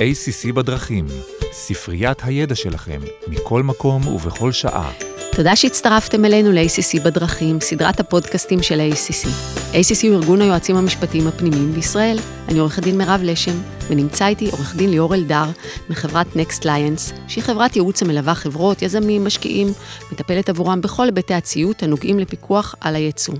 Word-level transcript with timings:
ACC 0.00 0.52
בדרכים, 0.52 1.06
ספריית 1.52 2.18
הידע 2.24 2.54
שלכם, 2.54 3.00
מכל 3.28 3.62
מקום 3.62 4.06
ובכל 4.06 4.52
שעה. 4.52 4.92
תודה 5.32 5.56
שהצטרפתם 5.56 6.24
אלינו 6.24 6.52
ל-ACC 6.52 7.02
בדרכים, 7.04 7.60
סדרת 7.60 8.00
הפודקאסטים 8.00 8.62
של 8.62 8.80
ה-ACC. 8.80 9.26
ACC 9.72 10.06
הוא 10.06 10.14
ארגון 10.16 10.40
היועצים 10.40 10.76
המשפטיים 10.76 11.26
הפנימיים 11.26 11.72
בישראל. 11.72 12.18
אני 12.48 12.58
עורכת 12.58 12.82
דין 12.82 12.98
מירב 12.98 13.20
לשם, 13.22 13.56
ונמצא 13.88 14.26
איתי 14.26 14.50
עורך 14.50 14.76
דין 14.76 14.90
ליאור 14.90 15.14
אלדר 15.14 15.44
מחברת 15.90 16.26
Next 16.26 16.62
Lions, 16.62 17.14
שהיא 17.28 17.44
חברת 17.44 17.76
ייעוץ 17.76 18.02
המלווה 18.02 18.34
חברות, 18.34 18.82
יזמים, 18.82 19.24
משקיעים, 19.24 19.68
מטפלת 20.12 20.48
עבורם 20.48 20.80
בכל 20.80 21.04
היבטי 21.04 21.34
הציות 21.34 21.82
הנוגעים 21.82 22.18
לפיקוח 22.18 22.74
על 22.80 22.94
הייצוא. 22.96 23.34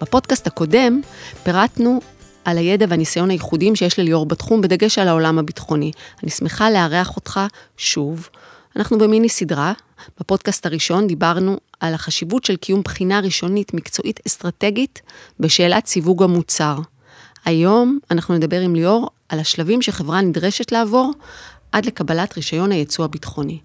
בפודקאסט 0.00 0.46
הקודם 0.46 1.00
פירטנו 1.42 2.00
על 2.44 2.58
הידע 2.58 2.86
והניסיון 2.88 3.30
הייחודיים 3.30 3.76
שיש 3.76 3.98
לליאור 3.98 4.26
בתחום, 4.26 4.60
בדגש 4.60 4.98
על 4.98 5.08
העולם 5.08 5.38
הביטחוני. 5.38 5.92
אני 6.22 6.30
שמחה 6.30 6.70
לארח 6.70 7.16
אותך 7.16 7.40
שוב. 7.76 8.28
אנחנו 8.76 8.98
במיני 8.98 9.28
סדרה. 9.28 9.72
בפודקאסט 10.20 10.66
הראשון 10.66 11.06
דיברנו 11.06 11.58
על 11.80 11.94
החשיבות 11.94 12.44
של 12.44 12.56
קיום 12.56 12.82
בחינה 12.82 13.20
ראשונית 13.20 13.74
מקצועית 13.74 14.20
אסטרטגית 14.26 15.02
בשאלת 15.40 15.86
סיווג 15.86 16.22
המוצר. 16.22 16.78
היום 17.44 17.98
אנחנו 18.10 18.34
נדבר 18.34 18.60
עם 18.60 18.74
ליאור 18.74 19.10
על 19.28 19.40
השלבים 19.40 19.82
שחברה 19.82 20.20
נדרשת 20.20 20.72
לעבור 20.72 21.12
עד 21.72 21.86
לקבלת 21.86 22.36
רישיון 22.36 22.72
הייצוא 22.72 23.04
הביטחוני. 23.04 23.58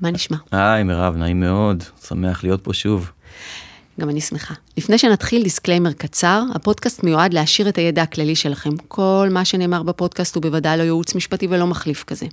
מה 0.00 0.10
נשמע? 0.10 0.36
היי 0.52 0.82
מירב, 0.82 1.16
נעים 1.16 1.40
מאוד, 1.40 1.84
שמח 2.08 2.44
להיות 2.44 2.64
פה 2.64 2.72
שוב. 2.72 3.10
גם 4.00 4.10
אני 4.10 4.20
שמחה. 4.20 4.54
לפני 4.76 4.98
שנתחיל, 4.98 5.42
disclaimer 5.42 5.92
קצר, 5.92 6.42
הפודקאסט 6.54 7.04
מיועד 7.04 7.34
להעשיר 7.34 7.68
את 7.68 7.78
הידע 7.78 8.02
הכללי 8.02 8.36
שלכם. 8.36 8.70
כל 8.88 9.28
מה 9.30 9.44
שנאמר 9.44 9.82
בפודקאסט 9.82 10.34
הוא 10.34 10.42
בוודאי 10.42 10.78
לא 10.78 10.82
ייעוץ 10.82 11.14
משפטי 11.14 11.46
ולא 11.50 11.66
מחליף 11.66 12.04
כזה. 12.04 12.26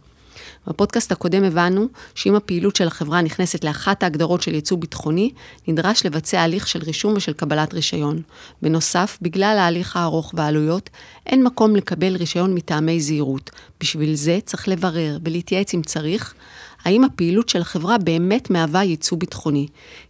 בפודקאסט 0.68 1.12
הקודם 1.12 1.44
הבנו 1.44 1.88
שאם 2.16 2.36
הפעילות 2.36 2.76
של 2.76 2.88
החברה 2.88 3.22
נכנסת 3.22 3.64
לאחת 3.64 4.04
ההגדרות 4.04 4.42
של 4.42 4.54
ייצוא 4.54 4.78
ביטחוני, 4.78 5.32
נדרש 5.68 6.06
לבצע 6.06 6.42
הליך 6.42 6.68
של 6.68 6.80
רישום 6.84 7.14
ושל 7.16 7.34
קבלת 7.34 7.74
רישיון. 7.74 8.22
בנוסף, 8.62 9.18
בגלל 9.22 9.58
ההליך 9.60 9.96
הארוך 9.96 10.34
והעלויות, 10.38 10.90
אין 11.26 11.44
מקום 11.44 11.76
לקבל 11.76 12.16
רישיון 12.16 12.54
מטעמי 12.54 13.02
זהירות. 13.02 13.50
בשביל 13.80 14.16
זה 14.16 14.40
צריך 14.46 14.68
לברר 14.68 15.18
ולהתייעץ 15.24 15.74
אם 15.74 15.82
צריך, 15.82 16.34
האם 16.84 17.04
הפעילות 17.04 17.50
של 17.50 17.62
החברה 17.62 17.98
באמת 17.98 18.50
מהווה 18.50 18.84
ייצוא 18.84 19.18
ביטחוני. 19.18 19.68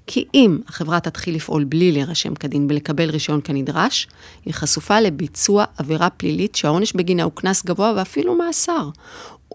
כי 0.08 0.26
אם 0.34 0.58
החברה 0.68 1.00
תתחיל 1.00 1.36
לפעול 1.36 1.64
בלי 1.64 1.92
להירשם 1.92 2.36
כדין 2.36 2.68
ולקבל 2.70 3.10
רישיון 3.10 3.42
כנדרש, 3.44 4.08
היא 4.46 4.54
חשופה 4.54 5.00
לביצוע 5.00 5.66
עבירה 5.78 6.10
פלילית 6.10 6.56
שהעונש 6.56 6.94
בגינה 6.94 7.24
הוא 7.24 7.32
קנס 7.36 7.66
גבוה 7.66 7.94
ואפילו 7.96 8.36
מאסר. 8.36 8.90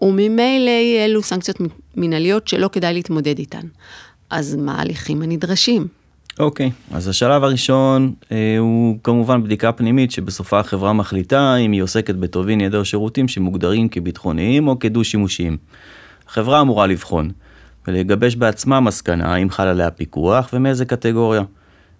וממילא 0.03 0.71
אלו 1.05 1.23
סנקציות 1.23 1.57
מנהליות 1.95 2.47
שלא 2.47 2.67
כדאי 2.67 2.93
להתמודד 2.93 3.39
איתן. 3.39 3.67
אז 4.29 4.55
מה 4.55 4.75
ההליכים 4.75 5.21
הנדרשים? 5.21 5.87
אוקיי, 6.39 6.71
okay, 6.91 6.95
אז 6.95 7.07
השלב 7.07 7.43
הראשון 7.43 8.13
אה, 8.31 8.57
הוא 8.59 8.97
כמובן 9.03 9.43
בדיקה 9.43 9.71
פנימית 9.71 10.11
שבסופה 10.11 10.59
החברה 10.59 10.93
מחליטה 10.93 11.55
אם 11.55 11.71
היא 11.71 11.83
עוסקת 11.83 12.15
בטובין 12.15 12.61
ידע 12.61 12.77
או 12.77 12.85
שירותים 12.85 13.27
שמוגדרים 13.27 13.89
כביטחוניים 13.89 14.67
או 14.67 14.79
כדו-שימושיים. 14.79 15.57
החברה 16.27 16.61
אמורה 16.61 16.87
לבחון 16.87 17.31
ולגבש 17.87 18.35
בעצמה 18.35 18.79
מסקנה 18.79 19.35
אם 19.35 19.49
חל 19.49 19.67
עליה 19.67 19.91
פיקוח 19.91 20.49
ומאיזה 20.53 20.85
קטגוריה. 20.85 21.43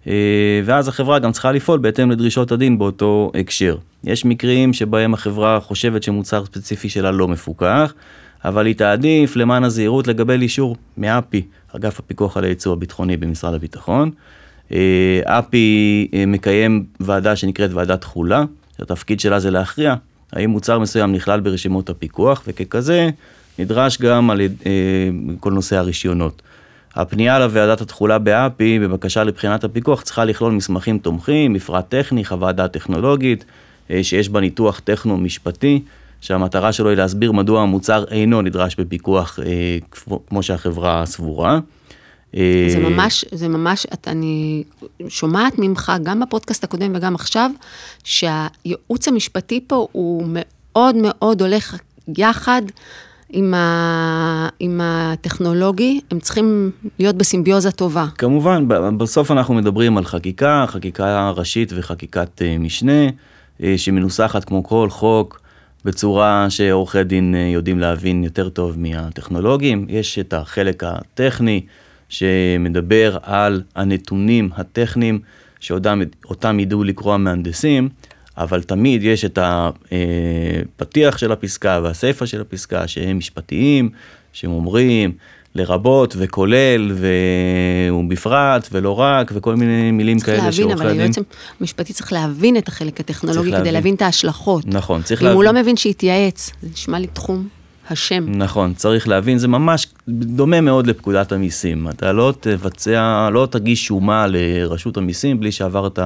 אה, 0.08 0.60
ואז 0.64 0.88
החברה 0.88 1.18
גם 1.18 1.32
צריכה 1.32 1.52
לפעול 1.52 1.78
בהתאם 1.78 2.10
לדרישות 2.10 2.52
הדין 2.52 2.78
באותו 2.78 3.32
הקשר. 3.40 3.76
יש 4.04 4.24
מקרים 4.24 4.72
שבהם 4.72 5.14
החברה 5.14 5.60
חושבת 5.60 6.02
שמוצר 6.02 6.44
ספציפי 6.44 6.88
שלה 6.88 7.10
לא 7.10 7.28
מפוקח, 7.28 7.94
אבל 8.44 8.66
היא 8.66 8.74
תעדיף 8.74 9.36
למען 9.36 9.64
הזהירות 9.64 10.08
לקבל 10.08 10.42
אישור 10.42 10.76
מאפ"י, 10.98 11.42
אגף 11.76 11.98
הפיקוח 11.98 12.36
על 12.36 12.44
הייצוא 12.44 12.72
הביטחוני 12.72 13.16
במשרד 13.16 13.54
הביטחון. 13.54 14.10
אה, 14.72 15.20
אפ"י 15.24 16.08
אה, 16.14 16.26
מקיים 16.26 16.84
ועדה 17.00 17.36
שנקראת 17.36 17.70
ועדת 17.72 18.00
תכולה, 18.00 18.44
התפקיד 18.78 19.20
שלה 19.20 19.40
זה 19.40 19.50
להכריע 19.50 19.94
האם 20.32 20.50
מוצר 20.50 20.78
מסוים 20.78 21.12
נכלל 21.12 21.40
ברשימות 21.40 21.90
הפיקוח, 21.90 22.42
וככזה 22.46 23.10
נדרש 23.58 23.98
גם 23.98 24.30
על 24.30 24.40
כל 25.40 25.52
נושא 25.52 25.76
הרישיונות. 25.76 26.42
הפנייה 26.96 27.38
לוועדת 27.38 27.80
התכולה 27.80 28.18
באפי 28.18 28.78
בבקשה 28.78 29.24
לבחינת 29.24 29.64
הפיקוח 29.64 30.02
צריכה 30.02 30.24
לכלול 30.24 30.52
מסמכים 30.52 30.98
תומכים, 30.98 31.52
מפרט 31.52 31.84
טכני, 31.88 32.24
חוות 32.24 32.56
דעת 32.56 32.72
טכנולוגית, 32.72 33.44
אה, 33.90 34.04
שיש 34.04 34.28
בה 34.28 34.40
ניתוח 34.40 34.80
טכנו-משפטי, 34.84 35.82
שהמטרה 36.20 36.72
שלו 36.72 36.88
היא 36.88 36.96
להסביר 36.96 37.32
מדוע 37.32 37.62
המוצר 37.62 38.04
אינו 38.10 38.42
נדרש 38.42 38.76
בפיקוח 38.76 39.38
אה, 39.46 39.78
כמו 40.28 40.42
שהחברה 40.42 41.06
סבורה. 41.06 41.58
אה, 42.36 42.66
זה 42.68 42.78
ממש, 42.78 43.24
זה 43.32 43.48
ממש, 43.48 43.86
אני 44.06 44.64
שומעת 45.08 45.58
ממך, 45.58 45.92
גם 46.02 46.20
בפודקאסט 46.20 46.64
הקודם 46.64 46.92
וגם 46.94 47.14
עכשיו, 47.14 47.50
שהייעוץ 48.04 49.08
המשפטי 49.08 49.60
פה 49.66 49.86
הוא 49.92 50.24
מאוד 50.28 50.96
מאוד 51.02 51.42
הולך 51.42 51.76
יחד 52.18 52.62
עם, 53.36 53.54
ה... 53.54 54.48
עם 54.60 54.80
הטכנולוגי, 54.82 56.00
הם 56.10 56.20
צריכים 56.20 56.70
להיות 56.98 57.16
בסימביוזה 57.16 57.70
טובה. 57.70 58.06
כמובן, 58.18 58.68
בסוף 58.98 59.30
אנחנו 59.30 59.54
מדברים 59.54 59.98
על 59.98 60.04
חקיקה, 60.04 60.64
חקיקה 60.68 61.30
ראשית 61.30 61.72
וחקיקת 61.76 62.42
אה, 62.42 62.58
משנה, 62.58 63.08
אה, 63.62 63.74
שמנוסחת 63.76 64.44
כמו 64.44 64.64
כל 64.64 64.90
חוק, 64.90 65.40
בצורה 65.84 66.46
שעורכי 66.48 67.04
דין 67.04 67.34
אה, 67.34 67.40
יודעים 67.40 67.78
להבין 67.78 68.24
יותר 68.24 68.48
טוב 68.48 68.78
מהטכנולוגים. 68.78 69.86
יש 69.88 70.18
את 70.18 70.32
החלק 70.32 70.84
הטכני, 70.84 71.60
שמדבר 72.08 73.18
על 73.22 73.62
הנתונים 73.74 74.50
הטכניים, 74.56 75.18
שאותם 75.60 76.60
ידעו 76.60 76.84
לקרוא 76.84 77.14
המהנדסים. 77.14 77.88
אבל 78.38 78.62
תמיד 78.62 79.02
יש 79.02 79.24
את 79.24 79.38
הפתיח 79.42 81.18
של 81.18 81.32
הפסקה 81.32 81.80
והסיפה 81.82 82.26
של 82.26 82.40
הפסקה 82.40 82.88
שהם 82.88 83.18
משפטיים, 83.18 83.90
שהם 84.32 84.50
אומרים 84.50 85.12
לרבות 85.54 86.14
וכולל 86.18 86.92
ובפרט 86.94 88.68
ולא 88.72 89.00
רק 89.00 89.32
וכל 89.34 89.56
מיני 89.56 89.90
מילים 89.90 90.20
כאלה 90.20 90.52
שעורכי 90.52 90.62
הדין. 90.62 90.68
צריך 90.68 90.78
להבין, 90.78 90.88
אבל 90.88 91.00
היועץ 91.00 91.16
המשפטי 91.60 91.92
צריך 91.92 92.12
להבין 92.12 92.56
את 92.56 92.68
החלק 92.68 93.00
הטכנולוגי 93.00 93.48
כדי 93.48 93.56
להבין. 93.56 93.74
להבין 93.74 93.94
את 93.94 94.02
ההשלכות. 94.02 94.66
נכון, 94.66 95.02
צריך 95.02 95.22
להבין. 95.22 95.32
אם 95.32 95.36
הוא 95.36 95.44
לא 95.44 95.52
מבין 95.60 95.76
שיתייעץ, 95.76 96.50
זה 96.62 96.68
נשמע 96.72 96.98
לי 96.98 97.06
תחום 97.06 97.48
השם. 97.90 98.24
נכון, 98.28 98.74
צריך 98.74 99.08
להבין, 99.08 99.38
זה 99.38 99.48
ממש 99.48 99.86
דומה 100.08 100.60
מאוד 100.60 100.86
לפקודת 100.86 101.32
המיסים. 101.32 101.88
אתה 101.88 102.12
לא 102.12 102.32
תבצע, 102.40 103.28
לא 103.32 103.48
תגיש 103.50 103.86
שומה 103.86 104.26
לרשות 104.28 104.96
המיסים 104.96 105.40
בלי 105.40 105.52
שעברת... 105.52 105.98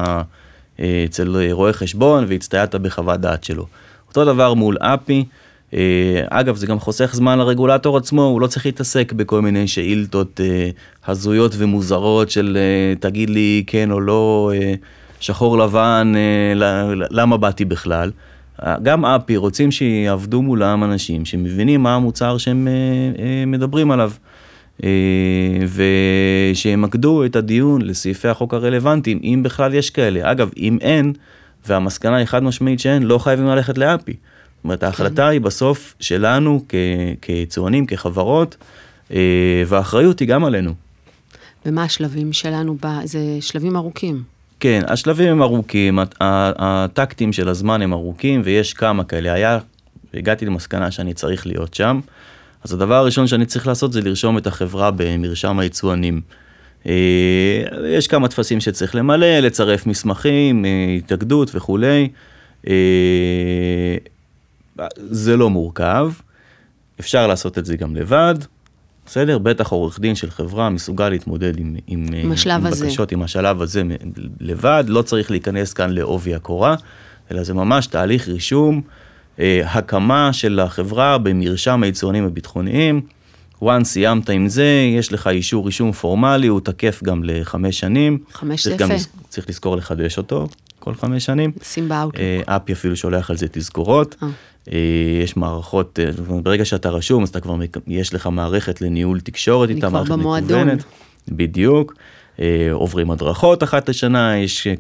אצל 0.81 1.37
רואה 1.51 1.73
חשבון 1.73 2.25
והצטיינת 2.29 2.75
בחוות 2.75 3.21
דעת 3.21 3.45
שלו. 3.45 3.67
אותו 4.09 4.25
דבר 4.25 4.55
מול 4.55 4.77
אפי. 4.81 5.25
אה, 5.75 6.25
אגב, 6.31 6.57
זה 6.57 6.67
גם 6.67 6.79
חוסך 6.79 7.11
זמן 7.15 7.39
לרגולטור 7.39 7.97
עצמו, 7.97 8.23
הוא 8.23 8.41
לא 8.41 8.47
צריך 8.47 8.67
להתעסק 8.67 9.13
בכל 9.13 9.43
מיני 9.43 9.69
שאילתות 9.69 10.41
אה, 10.41 10.71
הזויות 11.07 11.53
ומוזרות 11.59 12.31
של 12.31 12.59
אה, 12.61 12.95
תגיד 13.01 13.31
לי 13.31 13.65
כן 13.67 13.91
או 13.91 14.01
לא, 14.01 14.53
שחור 15.21 15.59
לבן, 15.59 16.13
למה 17.11 17.37
באתי 17.37 17.65
בכלל. 17.65 18.11
גם 18.83 19.05
אפי 19.05 19.37
רוצים 19.37 19.71
שיעבדו 19.71 20.43
מולם 20.43 20.85
אנשים 20.85 21.25
שמבינים 21.25 21.83
מה 21.83 21.95
המוצר 21.95 22.39
שהם 22.39 22.69
מדברים 23.47 23.91
עליו. 23.91 24.11
אה, 24.85 24.89
ושימקדו 26.53 27.25
את 27.25 27.37
הדיון 27.37 27.83
לסעיפי 27.83 28.29
החוק 28.29 28.55
הרלוונטיים, 28.55 29.21
אם 29.23 29.41
בכלל 29.43 29.75
יש 29.75 29.91
כאלה. 29.91 30.31
אגב, 30.33 30.51
אם 30.57 30.79
אין, 30.81 31.13
והמסקנה 31.67 32.17
היא 32.17 32.27
חד 32.27 32.43
משמעית 32.43 32.81
שאין, 32.81 33.03
לא 33.03 33.19
חייבים 33.19 33.47
ללכת 33.47 33.79
לאפי. 33.79 34.13
זאת 34.13 34.65
אומרת, 34.65 34.83
ההחלטה 34.83 35.23
כן. 35.23 35.29
היא 35.29 35.41
בסוף 35.41 35.95
שלנו 36.01 36.65
כיצואנים, 37.21 37.87
כחברות, 37.87 38.57
אה, 39.13 39.63
והאחריות 39.67 40.19
היא 40.21 40.29
גם 40.29 40.45
עלינו. 40.45 40.75
ומה 41.67 41.83
השלבים 41.83 42.33
שלנו? 42.33 42.77
זה 43.05 43.19
שלבים 43.41 43.77
ארוכים. 43.77 44.23
כן, 44.61 44.83
השלבים 44.87 45.29
הם 45.29 45.43
ארוכים, 45.43 45.99
הטקטים 46.21 47.33
של 47.33 47.49
הזמן 47.49 47.83
הם 47.83 47.93
ארוכים, 47.93 48.43
ויש 48.45 48.73
כמה 48.75 49.05
כאלה. 49.05 49.33
היה, 49.33 49.59
הגעתי 50.15 50.47
למסקנה 50.47 50.91
שאני 50.91 51.15
צריך 51.15 51.47
להיות 51.47 51.75
שם. 51.75 52.01
אז 52.65 52.73
הדבר 52.73 52.95
הראשון 52.95 53.27
שאני 53.27 53.47
צריך 53.47 53.67
לעשות 53.67 53.93
זה 53.93 54.01
לרשום 54.01 54.39
את 54.39 54.47
החברה 54.47 54.91
במרשם 54.91 55.59
היצואנים. 55.59 56.21
אה, 56.87 57.63
יש 57.89 58.07
כמה 58.07 58.29
טפסים 58.29 58.61
שצריך 58.61 58.95
למלא, 58.95 59.39
לצרף 59.39 59.87
מסמכים, 59.87 60.65
אה, 60.65 60.95
התאגדות 60.99 61.51
וכולי. 61.55 62.09
אה, 62.69 63.97
זה 64.97 65.37
לא 65.37 65.51
מורכב, 65.51 66.13
אפשר 67.01 67.27
לעשות 67.27 67.59
את 67.59 67.65
זה 67.65 67.77
גם 67.77 67.97
לבד. 67.97 68.35
בסדר? 69.07 69.39
בטח 69.39 69.73
עורך 69.73 70.01
דין 70.01 70.15
של 70.15 70.31
חברה 70.31 70.71
מסוגל 70.71 71.09
להתמודד 71.09 71.59
עם, 71.59 71.77
עם, 71.87 72.07
עם, 72.13 72.33
עם 72.49 72.71
בקשות, 72.71 73.13
עם 73.13 73.23
השלב 73.23 73.63
הזה 73.63 73.83
לבד, 74.41 74.85
לא 74.87 75.03
צריך 75.03 75.31
להיכנס 75.31 75.73
כאן 75.73 75.91
לעובי 75.91 76.35
הקורה, 76.35 76.77
אלא 77.31 77.43
זה 77.43 77.55
ממש 77.55 77.87
תהליך 77.87 78.29
רישום 78.29 78.83
הקמה 79.65 80.33
של 80.33 80.61
החברה 80.61 81.19
במרשם 81.19 81.83
היצואנים 81.83 82.25
הביטחוניים. 82.25 83.01
once 83.65 83.85
סיימת 83.85 84.31
עם 84.31 84.49
זה, 84.49 84.65
יש 84.97 85.13
לך 85.13 85.27
אישור 85.27 85.67
רישום 85.67 85.93
פורמלי, 85.93 86.47
הוא 86.47 86.61
תקף 86.61 87.01
גם 87.05 87.21
לחמש 87.25 87.79
שנים. 87.81 88.19
חמש 88.33 88.65
זה 88.69 88.77
גם 88.77 88.91
יפה. 88.91 88.95
לז- 88.95 89.07
צריך 89.29 89.49
לזכור 89.49 89.77
לחדש 89.77 90.19
אותו 90.19 90.49
כל 90.79 90.95
חמש 90.95 91.25
שנים. 91.25 91.53
שים 91.63 91.89
באאוטלוק. 91.89 92.23
אה, 92.49 92.57
אפי 92.57 92.73
אפילו 92.73 92.97
שולח 92.97 93.31
על 93.31 93.37
זה 93.37 93.47
תזכורות. 93.53 94.17
אה. 94.23 94.29
אה, 94.73 94.79
יש 95.25 95.37
מערכות, 95.37 95.99
אה, 96.03 96.11
ברגע 96.43 96.65
שאתה 96.65 96.91
רשום 96.91 97.23
אז 97.23 97.29
אתה 97.29 97.41
כבר, 97.41 97.57
יש 97.87 98.15
לך 98.15 98.27
מערכת 98.27 98.81
לניהול 98.81 99.21
תקשורת 99.21 99.69
איתה, 99.71 99.89
מערכת 99.89 100.11
במועדון. 100.11 100.61
מקוונת. 100.61 100.85
בדיוק. 101.29 101.95
אה, 102.41 102.69
עוברים 102.73 103.11
הדרכות 103.11 103.63
אחת 103.63 103.89
לשנה, 103.89 104.37
יש 104.39 104.67
אה, 104.67 104.75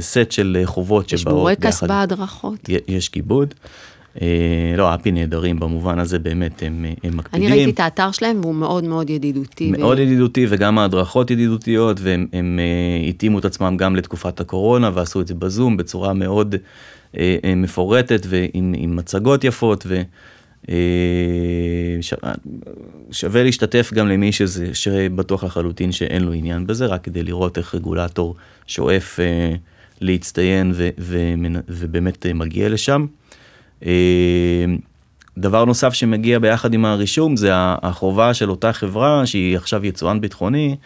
סט 0.00 0.32
של 0.32 0.56
אה, 0.60 0.66
חובות 0.66 1.12
יש 1.12 1.20
שבאות 1.20 1.34
בורקס 1.36 1.64
ביחד. 1.64 1.88
בהדרכות. 1.88 2.68
י- 2.68 2.76
יש 2.88 3.08
כיבוד. 3.08 3.54
אה, 4.22 4.74
לא, 4.76 4.94
אפי 4.94 5.12
נהדרים 5.12 5.60
במובן 5.60 5.98
הזה, 5.98 6.18
באמת, 6.18 6.62
הם, 6.62 6.84
הם 7.04 7.16
מקפידים. 7.16 7.48
אני 7.48 7.56
ראיתי 7.56 7.70
את 7.70 7.80
האתר 7.80 8.10
שלהם 8.10 8.40
והוא 8.40 8.54
מאוד 8.54 8.84
מאוד 8.84 9.10
ידידותי. 9.10 9.70
מאוד 9.70 9.98
ידידותי 9.98 10.46
וגם 10.48 10.78
ההדרכות 10.78 11.30
ידידותיות 11.30 12.00
והם 12.00 12.26
הם, 12.32 12.60
אה, 12.62 13.08
התאימו 13.08 13.38
את 13.38 13.44
עצמם 13.44 13.76
גם 13.76 13.96
לתקופת 13.96 14.40
הקורונה 14.40 14.90
ועשו 14.94 15.20
את 15.20 15.26
זה 15.26 15.34
בזום 15.34 15.76
בצורה 15.76 16.12
מאוד 16.12 16.54
אה, 17.16 17.36
אה, 17.44 17.54
מפורטת 17.54 18.26
ועם 18.28 18.74
עם 18.76 18.96
מצגות 18.96 19.44
יפות 19.44 19.84
ו... 19.86 20.02
אה. 20.68 20.74
שווה 23.10 23.42
להשתתף 23.42 23.90
גם 23.94 24.08
למי 24.08 24.32
שזה, 24.32 24.74
שבטוח 24.74 25.44
לחלוטין 25.44 25.92
שאין 25.92 26.22
לו 26.22 26.32
עניין 26.32 26.66
בזה, 26.66 26.86
רק 26.86 27.04
כדי 27.04 27.22
לראות 27.22 27.58
איך 27.58 27.74
רגולטור 27.74 28.36
שואף 28.66 29.20
אה, 29.20 29.54
להצטיין 30.00 30.72
ו... 30.74 30.88
ו... 30.98 31.18
ובאמת 31.68 32.26
אה, 32.26 32.32
מגיע 32.32 32.68
לשם. 32.68 33.06
אה, 33.84 34.64
דבר 35.38 35.64
נוסף 35.64 35.92
שמגיע 35.92 36.38
ביחד 36.38 36.74
עם 36.74 36.84
הרישום 36.84 37.36
זה 37.36 37.50
החובה 37.54 38.34
של 38.34 38.50
אותה 38.50 38.72
חברה 38.72 39.26
שהיא 39.26 39.56
עכשיו 39.56 39.86
יצואן 39.86 40.20
ביטחוני 40.20 40.76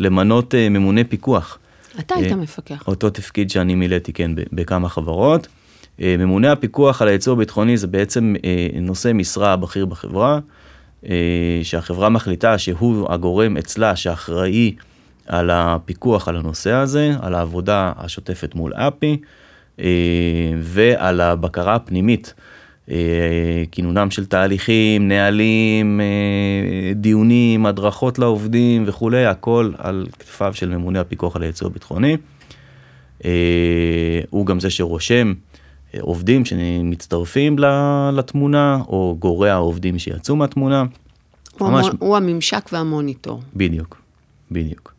למנות 0.00 0.54
אה, 0.54 0.68
ממונה 0.68 1.04
פיקוח. 1.04 1.58
אתה 1.98 2.14
היית 2.14 2.32
אה, 2.32 2.36
מפקח. 2.36 2.88
אותו 2.88 3.10
תפקיד 3.10 3.50
שאני 3.50 3.74
מילאתי 3.74 4.12
כן 4.12 4.30
בכמה 4.52 4.88
חברות. 4.88 5.46
אה, 6.00 6.16
ממונה 6.18 6.52
הפיקוח 6.52 7.02
על 7.02 7.08
הייצוא 7.08 7.32
הביטחוני 7.32 7.76
זה 7.76 7.86
בעצם 7.86 8.34
נושא 8.80 9.12
משרה 9.14 9.56
בכיר 9.56 9.86
בחברה, 9.86 10.38
שהחברה 11.62 12.08
מחליטה 12.08 12.58
שהוא 12.58 13.12
הגורם 13.12 13.56
אצלה 13.56 13.96
שאחראי 13.96 14.74
על 15.26 15.50
הפיקוח 15.50 16.28
על 16.28 16.36
הנושא 16.36 16.72
הזה, 16.72 17.12
על 17.20 17.34
העבודה 17.34 17.92
השוטפת 17.96 18.54
מול 18.54 18.72
אפי 18.74 19.16
ועל 20.62 21.20
הבקרה 21.20 21.74
הפנימית. 21.74 22.34
אה, 22.90 22.96
כינונם 23.72 24.10
של 24.10 24.26
תהליכים, 24.26 25.08
נהלים, 25.08 26.00
אה, 26.00 26.06
דיונים, 26.94 27.66
הדרכות 27.66 28.18
לעובדים 28.18 28.84
וכולי, 28.86 29.26
הכל 29.26 29.70
על 29.78 30.06
כתפיו 30.18 30.54
של 30.54 30.68
ממונה 30.68 31.00
הפיקוח 31.00 31.36
על 31.36 31.42
הייצוא 31.42 31.66
הביטחוני. 31.66 32.16
אה, 33.24 33.30
הוא 34.30 34.46
גם 34.46 34.60
זה 34.60 34.70
שרושם 34.70 35.32
אה, 35.94 36.00
עובדים 36.00 36.44
שמצטרפים 36.44 37.56
לתמונה, 38.12 38.78
או 38.88 39.16
גורע 39.18 39.54
עובדים 39.54 39.98
שיצאו 39.98 40.36
מהתמונה. 40.36 40.84
הוא 41.58 41.68
ממש- 41.70 41.84
המון- 41.86 41.96
הוא 42.00 42.16
הממשק 42.16 42.68
והמוניטור. 42.72 43.40
בדיוק, 43.56 44.00
בדיוק. 44.50 44.94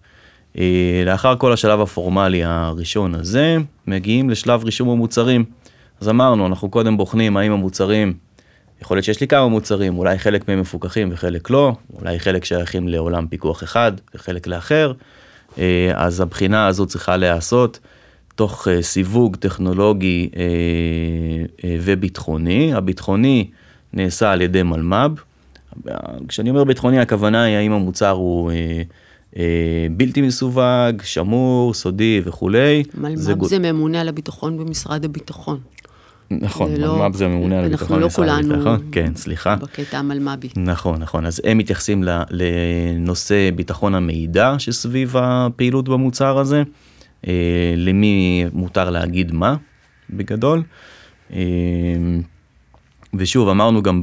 אה, 0.58 1.04
לאחר 1.06 1.36
כל 1.36 1.54
השלב 1.54 1.82
הפורמלי 1.82 2.44
הראשון 2.44 3.16
הזה, 3.16 3.58
מגיעים 3.88 4.30
לשלב 4.30 4.64
רישום 4.64 4.90
המוצרים. 4.90 5.46
אז 6.02 6.10
אמרנו, 6.10 6.48
אנחנו 6.48 6.70
קודם 6.70 6.98
בוחנים 6.98 7.38
האם 7.38 7.52
המוצרים, 7.52 8.14
יכול 8.82 8.98
להיות 8.98 9.06
שיש 9.06 9.22
לי 9.22 9.28
כמה 9.28 9.48
מוצרים, 9.48 9.98
אולי 9.98 10.20
חלק 10.20 10.48
מהם 10.48 10.60
מפוקחים 10.60 11.10
וחלק 11.12 11.50
לא, 11.50 11.74
אולי 12.00 12.20
חלק 12.20 12.46
שייכים 12.46 12.88
לעולם 12.88 13.28
פיקוח 13.28 13.64
אחד 13.64 13.92
וחלק 14.16 14.48
לאחר, 14.48 14.94
אה, 15.58 15.92
אז 15.96 16.22
הבחינה 16.22 16.68
הזו 16.68 16.86
צריכה 16.86 17.18
להיעשות 17.18 17.80
תוך 18.36 18.68
אה, 18.68 18.82
סיווג 18.82 19.36
טכנולוגי 19.36 20.30
וביטחוני. 21.80 22.74
הביטחוני 22.74 23.50
נעשה 23.94 24.32
על 24.32 24.42
ידי 24.42 24.64
מלמ"ב. 24.64 25.12
כשאני 26.28 26.50
אומר 26.50 26.64
ביטחוני 26.64 27.00
הכוונה 27.00 27.44
היא 27.44 27.56
האם 27.56 27.72
המוצר 27.72 28.10
הוא 28.10 28.52
בלתי 29.98 30.22
מסווג, 30.22 30.62
שמור, 31.04 31.74
סודי 31.74 32.22
וכולי. 32.24 32.84
מלמ"ב 32.98 33.46
זה 33.46 33.60
ממונה 33.60 34.02
על 34.02 34.08
הביטחון 34.08 34.58
במשרד 34.58 35.06
הביטחון. 35.06 35.60
נכון, 36.32 36.72
זה 36.72 36.78
לא- 36.78 36.98
מלמ"ב 36.98 37.16
זה 37.16 37.28
ממונה 37.28 37.60
על 37.60 37.66
אנחנו 37.66 37.76
הביטחון 37.76 38.00
לא 38.00 38.06
במשרד 38.06 38.26
כולנו 38.26 38.54
הביטחון. 38.54 38.90
כן, 38.92 39.12
סליחה. 39.16 39.56
בקטע 39.56 39.98
המלמ"בי. 39.98 40.48
נכון, 40.56 41.00
נכון. 41.02 41.26
אז 41.26 41.42
הם 41.44 41.58
מתייחסים 41.58 42.04
לנושא 42.32 43.50
ביטחון 43.56 43.96
המידע 43.96 44.56
שסביב 44.58 45.16
הפעילות 45.18 45.90
במוצר 45.90 46.38
הזה, 46.38 46.64
אה, 47.28 47.34
למי 47.78 48.46
מותר 48.54 48.90
להגיד 48.90 49.32
מה, 49.32 49.56
בגדול. 50.10 50.64
אה, 51.34 51.40
ושוב, 53.14 53.50
אמרנו 53.50 53.84
גם 53.84 54.02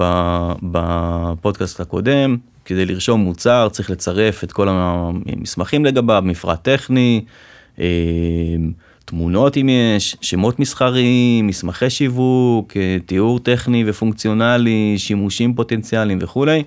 בפודקאסט 0.63 1.81
הקודם, 1.81 2.37
כדי 2.67 2.87
לרשום 2.87 3.21
מוצר 3.21 3.69
צריך 3.73 3.91
לצרף 3.91 4.45
את 4.45 4.53
כל 4.53 4.69
המסמכים 4.71 5.85
לגביו, 5.85 6.23
מפרט 6.27 6.63
טכני, 6.63 7.25
אה, 7.79 7.85
תמונות 9.05 9.57
אם 9.57 9.69
יש, 9.69 10.17
שמות 10.21 10.59
מסחריים, 10.59 11.47
מסמכי 11.47 11.91
שיווק, 11.91 12.77
אה, 12.77 12.97
תיאור 13.07 13.39
טכני 13.39 13.85
ופונקציונלי, 13.87 14.95
שימושים 14.99 15.55
פוטנציאליים 15.55 16.19
וכולי. 16.23 16.63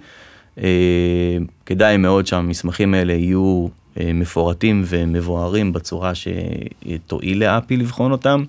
אה, 0.58 1.38
כדאי 1.66 1.98
מאוד 1.98 2.28
שהמסמכים 2.28 2.94
האלה 2.94 3.14
יהיו 3.14 3.68
מפורטים 3.98 4.84
ומבוארים 4.86 5.74
בצורה 5.74 6.12
שתועיל 6.16 7.40
לאפי 7.40 7.78
לבחון 7.78 8.12
אותם. 8.12 8.44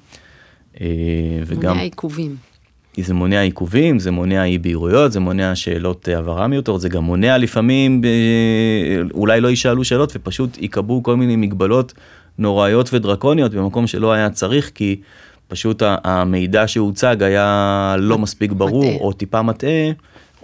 וגם 1.47 1.71
מונע 1.71 1.83
עיכובים. 1.83 2.50
זה 2.99 3.15
מונע 3.15 3.41
עיכובים, 3.41 3.99
זה 3.99 4.11
מונע 4.11 4.45
אי 4.45 4.59
בהירויות, 4.59 5.13
זה 5.13 5.21
מונע 5.21 5.55
שאלות 5.55 6.09
אה, 6.09 6.19
הבהרה 6.19 6.47
מיותרות, 6.47 6.81
זה 6.81 6.89
גם 6.89 7.05
מונע 7.05 7.39
לפעמים, 7.39 8.03
אה, 8.05 9.03
אולי 9.15 9.41
לא 9.41 9.49
יישאלו 9.49 9.85
שאלות 9.85 10.13
ופשוט 10.17 10.59
ייקבעו 10.59 11.03
כל 11.03 11.17
מיני 11.17 11.37
מגבלות 11.37 11.93
נוראיות 12.39 12.95
ודרקוניות 12.95 13.55
במקום 13.55 13.87
שלא 13.87 14.13
היה 14.13 14.31
צריך, 14.31 14.71
כי 14.75 15.01
פשוט 15.49 15.83
המידע 16.05 16.69
שהוצג 16.69 17.23
היה 17.23 17.97
לא 17.99 18.19
מספיק 18.19 18.53
ברור, 18.53 18.85
מטעה. 18.85 19.01
או 19.01 19.13
טיפה 19.13 19.43
מטעה, 19.43 19.91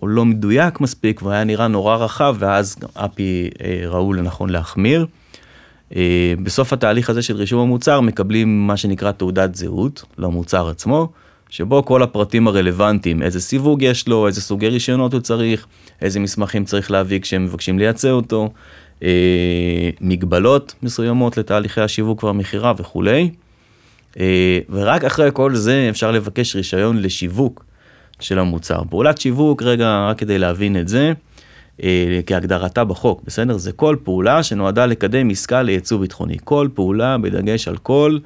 או 0.03 0.07
לא 0.07 0.25
מדויק 0.25 0.81
מספיק, 0.81 1.23
והיה 1.23 1.45
נראה 1.45 1.69
נורא 1.69 1.97
רחב, 1.97 2.37
ואז 2.39 2.77
אפי 2.95 3.51
אה, 3.65 3.83
ראו 3.87 4.13
לנכון 4.13 4.51
להחמיר. 4.51 5.07
בסוף 6.43 6.73
התהליך 6.73 7.11
הזה 7.11 7.23
של 7.23 7.37
רישום 7.37 7.61
המוצר 7.61 8.01
מקבלים 8.01 8.67
מה 8.67 8.77
שנקרא 8.77 9.11
תעודת 9.13 9.55
זהות 9.55 10.05
למוצר 10.19 10.69
עצמו, 10.69 11.09
שבו 11.51 11.85
כל 11.85 12.03
הפרטים 12.03 12.49
הרלוונטיים, 12.49 13.23
איזה 13.23 13.41
סיווג 13.41 13.83
יש 13.83 14.09
לו, 14.09 14.27
איזה 14.27 14.41
סוגי 14.41 14.69
רישיונות 14.69 15.13
הוא 15.13 15.21
צריך, 15.21 15.67
איזה 16.03 16.21
מסמכים 16.21 16.65
צריך 16.65 16.91
להביא 16.91 17.21
כשהם 17.21 17.45
מבקשים 17.45 17.79
לייצא 17.79 18.11
אותו, 18.11 18.51
אה, 19.03 19.91
מגבלות 20.01 20.75
מסוימות 20.83 21.37
לתהליכי 21.37 21.81
השיווק 21.81 22.23
והמכירה 22.23 22.73
וכולי. 22.77 23.31
אה, 24.21 24.59
ורק 24.71 25.05
אחרי 25.05 25.31
כל 25.33 25.55
זה 25.55 25.87
אפשר 25.91 26.11
לבקש 26.11 26.57
רישיון 26.57 27.03
לשיווק 27.03 27.65
של 28.21 28.39
המוצר. 28.39 28.83
פעולת 28.91 29.21
שיווק, 29.21 29.63
רגע, 29.63 30.07
רק 30.11 30.19
כדי 30.19 30.39
להבין 30.39 30.81
את 30.81 30.89
זה, 30.89 31.13
אה, 31.83 32.21
כהגדרתה 32.27 32.85
בחוק, 32.85 33.23
בסדר? 33.27 33.57
זה 33.57 33.73
כל 33.73 33.97
פעולה 34.05 34.43
שנועדה 34.43 34.87
לקדם 34.87 35.31
עסקה 35.31 35.63
לייצוא 35.63 35.99
ביטחוני. 35.99 36.37
כל 36.45 36.69
פעולה 36.75 37.19
בדגש 37.19 37.69
על 37.69 37.77
כל, 37.77 38.19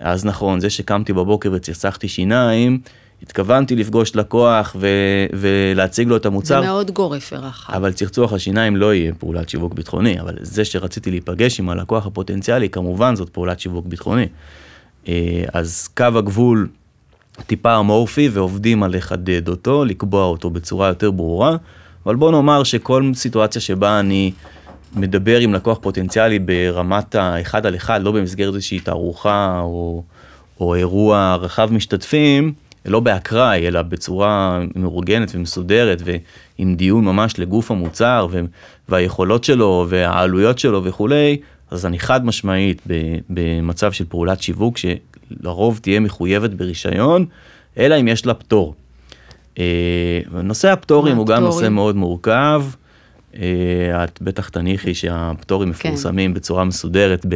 אז 0.00 0.24
נכון, 0.24 0.60
זה 0.60 0.70
שקמתי 0.70 1.12
בבוקר 1.12 1.50
וצחצחתי 1.52 2.08
שיניים, 2.08 2.80
התכוונתי 3.22 3.76
לפגוש 3.76 4.16
לקוח 4.16 4.76
ו- 4.80 5.26
ולהציג 5.32 6.08
לו 6.08 6.16
את 6.16 6.22
זה 6.22 6.28
המוצר. 6.28 6.60
מאוד 6.60 6.90
גורף 6.90 7.32
ורחב. 7.36 7.72
אבל 7.72 7.92
צחצוח 7.92 8.32
השיניים 8.32 8.76
לא 8.76 8.94
יהיה 8.94 9.14
פעולת 9.14 9.48
שיווק 9.48 9.74
ביטחוני, 9.74 10.20
אבל 10.20 10.36
זה 10.40 10.64
שרציתי 10.64 11.10
להיפגש 11.10 11.60
עם 11.60 11.68
הלקוח 11.68 12.06
הפוטנציאלי, 12.06 12.68
כמובן 12.68 13.16
זאת 13.16 13.28
פעולת 13.28 13.60
שיווק 13.60 13.86
ביטחוני. 13.86 14.26
אה, 15.08 15.44
אז 15.52 15.88
קו 15.96 16.04
הגבול 16.04 16.68
טיפה 17.46 17.78
אמורפי 17.78 18.28
ועובדים 18.32 18.82
על 18.82 18.96
לחדד 18.96 19.48
אותו, 19.48 19.84
לקבוע 19.84 20.24
אותו 20.24 20.50
בצורה 20.50 20.88
יותר 20.88 21.10
ברורה, 21.10 21.56
אבל 22.06 22.16
בוא 22.16 22.30
נאמר 22.30 22.64
שכל 22.64 23.10
סיטואציה 23.14 23.60
שבה 23.60 24.00
אני 24.00 24.32
מדבר 24.96 25.38
עם 25.38 25.54
לקוח 25.54 25.78
פוטנציאלי 25.82 26.38
ברמת 26.38 27.14
האחד 27.14 27.66
על 27.66 27.76
אחד, 27.76 28.02
לא 28.02 28.12
במסגרת 28.12 28.54
איזושהי 28.54 28.80
תערוכה 28.80 29.60
או, 29.60 30.02
או 30.60 30.74
אירוע 30.74 31.36
רחב 31.40 31.72
משתתפים, 31.72 32.52
לא 32.84 33.00
באקראי, 33.00 33.68
אלא 33.68 33.82
בצורה 33.82 34.60
מאורגנת 34.76 35.30
ומסודרת 35.34 36.02
ועם 36.04 36.74
דיון 36.74 37.04
ממש 37.04 37.38
לגוף 37.38 37.70
המוצר 37.70 38.26
ו- 38.30 38.40
והיכולות 38.88 39.44
שלו 39.44 39.86
והעלויות 39.88 40.58
שלו 40.58 40.84
וכולי, 40.84 41.36
אז 41.70 41.86
אני 41.86 41.98
חד 41.98 42.24
משמעית 42.26 42.82
ב- 42.86 43.18
במצב 43.30 43.92
של 43.92 44.04
פעולת 44.08 44.42
שיווק 44.42 44.76
שלרוב 44.78 45.78
תהיה 45.82 46.00
מחויבת 46.00 46.50
ברישיון, 46.50 47.26
אלא 47.78 48.00
אם 48.00 48.08
יש 48.08 48.26
לה 48.26 48.34
פטור. 48.34 48.74
אה, 49.58 50.20
נושא 50.42 50.68
הפטורים 50.68 51.16
הוא 51.16 51.26
גם? 51.26 51.42
נושא 51.42 51.68
מאוד 51.68 51.96
מורכב. 51.96 52.64
אה, 53.36 54.04
את 54.04 54.22
בטח 54.22 54.48
תניחי 54.48 54.94
שהפטורים 54.94 55.72
כן. 55.72 55.88
מפורסמים 55.88 56.34
בצורה 56.34 56.64
מסודרת 56.64 57.26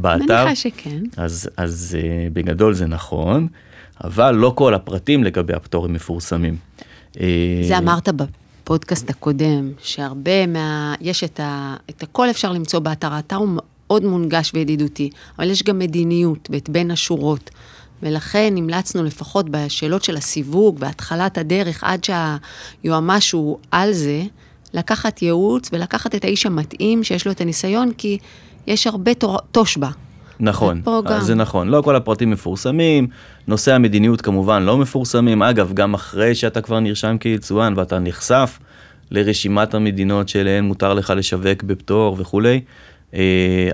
באתר. 0.00 0.44
מניחה 0.44 0.54
שכן. 0.54 1.02
אז, 1.16 1.50
אז 1.56 1.96
אה, 2.00 2.28
בגדול 2.32 2.74
זה 2.74 2.86
נכון, 2.86 3.48
אבל 4.04 4.34
לא 4.34 4.52
כל 4.56 4.74
הפרטים 4.74 5.24
לגבי 5.24 5.54
הפטורים 5.54 5.92
מפורסמים. 5.92 6.56
אה, 7.20 7.26
זה 7.62 7.78
אמרת 7.78 8.08
בפודקאסט 8.08 9.10
הקודם, 9.10 9.72
שהרבה 9.78 10.46
מה... 10.46 10.94
יש 11.00 11.24
את, 11.24 11.40
ה... 11.40 11.76
את 11.90 12.02
הכל 12.02 12.30
אפשר 12.30 12.52
למצוא 12.52 12.80
באתר, 12.80 13.12
האתר 13.12 13.36
הוא 13.36 13.48
מאוד 13.56 14.04
מונגש 14.04 14.50
וידידותי, 14.54 15.10
אבל 15.38 15.50
יש 15.50 15.62
גם 15.62 15.78
מדיניות 15.78 16.48
ואת 16.52 16.68
בין 16.68 16.90
השורות. 16.90 17.50
ולכן 18.02 18.54
המלצנו 18.56 19.04
לפחות 19.04 19.46
בשאלות 19.50 20.04
של 20.04 20.16
הסיווג 20.16 20.76
והתחלת 20.80 21.38
הדרך, 21.38 21.84
עד 21.84 22.04
שהיועמ"ש 22.04 23.32
הוא 23.32 23.58
על 23.70 23.92
זה, 23.92 24.22
לקחת 24.74 25.22
ייעוץ 25.22 25.70
ולקחת 25.72 26.14
את 26.14 26.24
האיש 26.24 26.46
המתאים 26.46 27.04
שיש 27.04 27.26
לו 27.26 27.32
את 27.32 27.40
הניסיון, 27.40 27.92
כי 27.98 28.18
יש 28.66 28.86
הרבה 28.86 29.14
תור- 29.14 29.38
תושבע. 29.52 29.88
נכון. 30.40 30.82
אז 31.06 31.26
זה 31.26 31.34
נכון, 31.34 31.68
לא 31.68 31.82
כל 31.82 31.96
הפרטים 31.96 32.30
מפורסמים, 32.30 33.06
נושאי 33.48 33.72
המדיניות 33.72 34.20
כמובן 34.20 34.62
לא 34.62 34.78
מפורסמים, 34.78 35.42
אגב, 35.42 35.72
גם 35.74 35.94
אחרי 35.94 36.34
שאתה 36.34 36.60
כבר 36.60 36.80
נרשם 36.80 37.16
כיצואן 37.20 37.72
ואתה 37.76 37.98
נחשף 37.98 38.58
לרשימת 39.10 39.74
המדינות 39.74 40.28
שאליהן 40.28 40.64
מותר 40.64 40.94
לך 40.94 41.12
לשווק 41.16 41.62
בפטור 41.62 42.16
וכולי, 42.18 42.60
אה, 43.14 43.20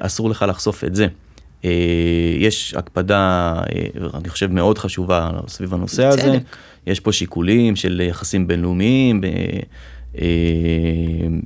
אסור 0.00 0.30
לך 0.30 0.44
לחשוף 0.48 0.84
את 0.84 0.94
זה. 0.94 1.06
אה, 1.64 1.70
יש 2.38 2.74
הקפדה, 2.74 3.52
אה, 3.74 3.86
אני 4.14 4.28
חושב, 4.28 4.52
מאוד 4.52 4.78
חשובה 4.78 5.30
סביב 5.48 5.74
הנושא 5.74 6.04
הזה. 6.06 6.38
יש 6.86 7.00
פה 7.00 7.12
שיקולים 7.12 7.76
של 7.76 8.00
יחסים 8.00 8.46
בינלאומיים, 8.46 9.24
אה, 9.24 9.28
אה, 9.28 9.60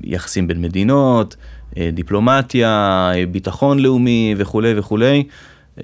יחסים 0.04 0.46
בין 0.46 0.62
מדינות, 0.62 1.36
אה, 1.76 1.90
דיפלומטיה, 1.92 2.68
אה, 3.14 3.26
ביטחון 3.26 3.78
לאומי 3.78 4.34
וכולי 4.38 4.78
וכולי. 4.78 5.24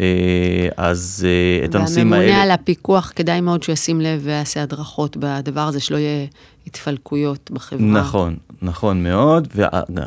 אה, 0.00 0.69
אז 0.76 1.26
אה, 1.28 1.64
את 1.64 1.75
הנושאים 1.75 2.12
האלה... 2.12 2.25
והממונה 2.25 2.43
על 2.43 2.50
הפיקוח, 2.50 3.12
כדאי 3.16 3.40
מאוד 3.40 3.62
שהוא 3.62 3.73
ישים 3.73 4.00
לב 4.00 4.21
ויעשה 4.25 4.62
הדרכות 4.62 5.16
בדבר 5.16 5.61
הזה, 5.61 5.81
שלא 5.81 5.97
יהיה 5.97 6.26
התפלקויות 6.66 7.50
בחברה. 7.50 7.87
נכון, 7.87 8.37
נכון 8.62 9.02
מאוד, 9.02 9.49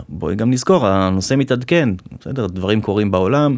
ובואי 0.09 0.35
גם 0.35 0.51
נזכור, 0.51 0.87
הנושא 0.87 1.35
מתעדכן, 1.37 1.89
בסדר, 2.19 2.47
דברים 2.47 2.81
קורים 2.81 3.11
בעולם, 3.11 3.57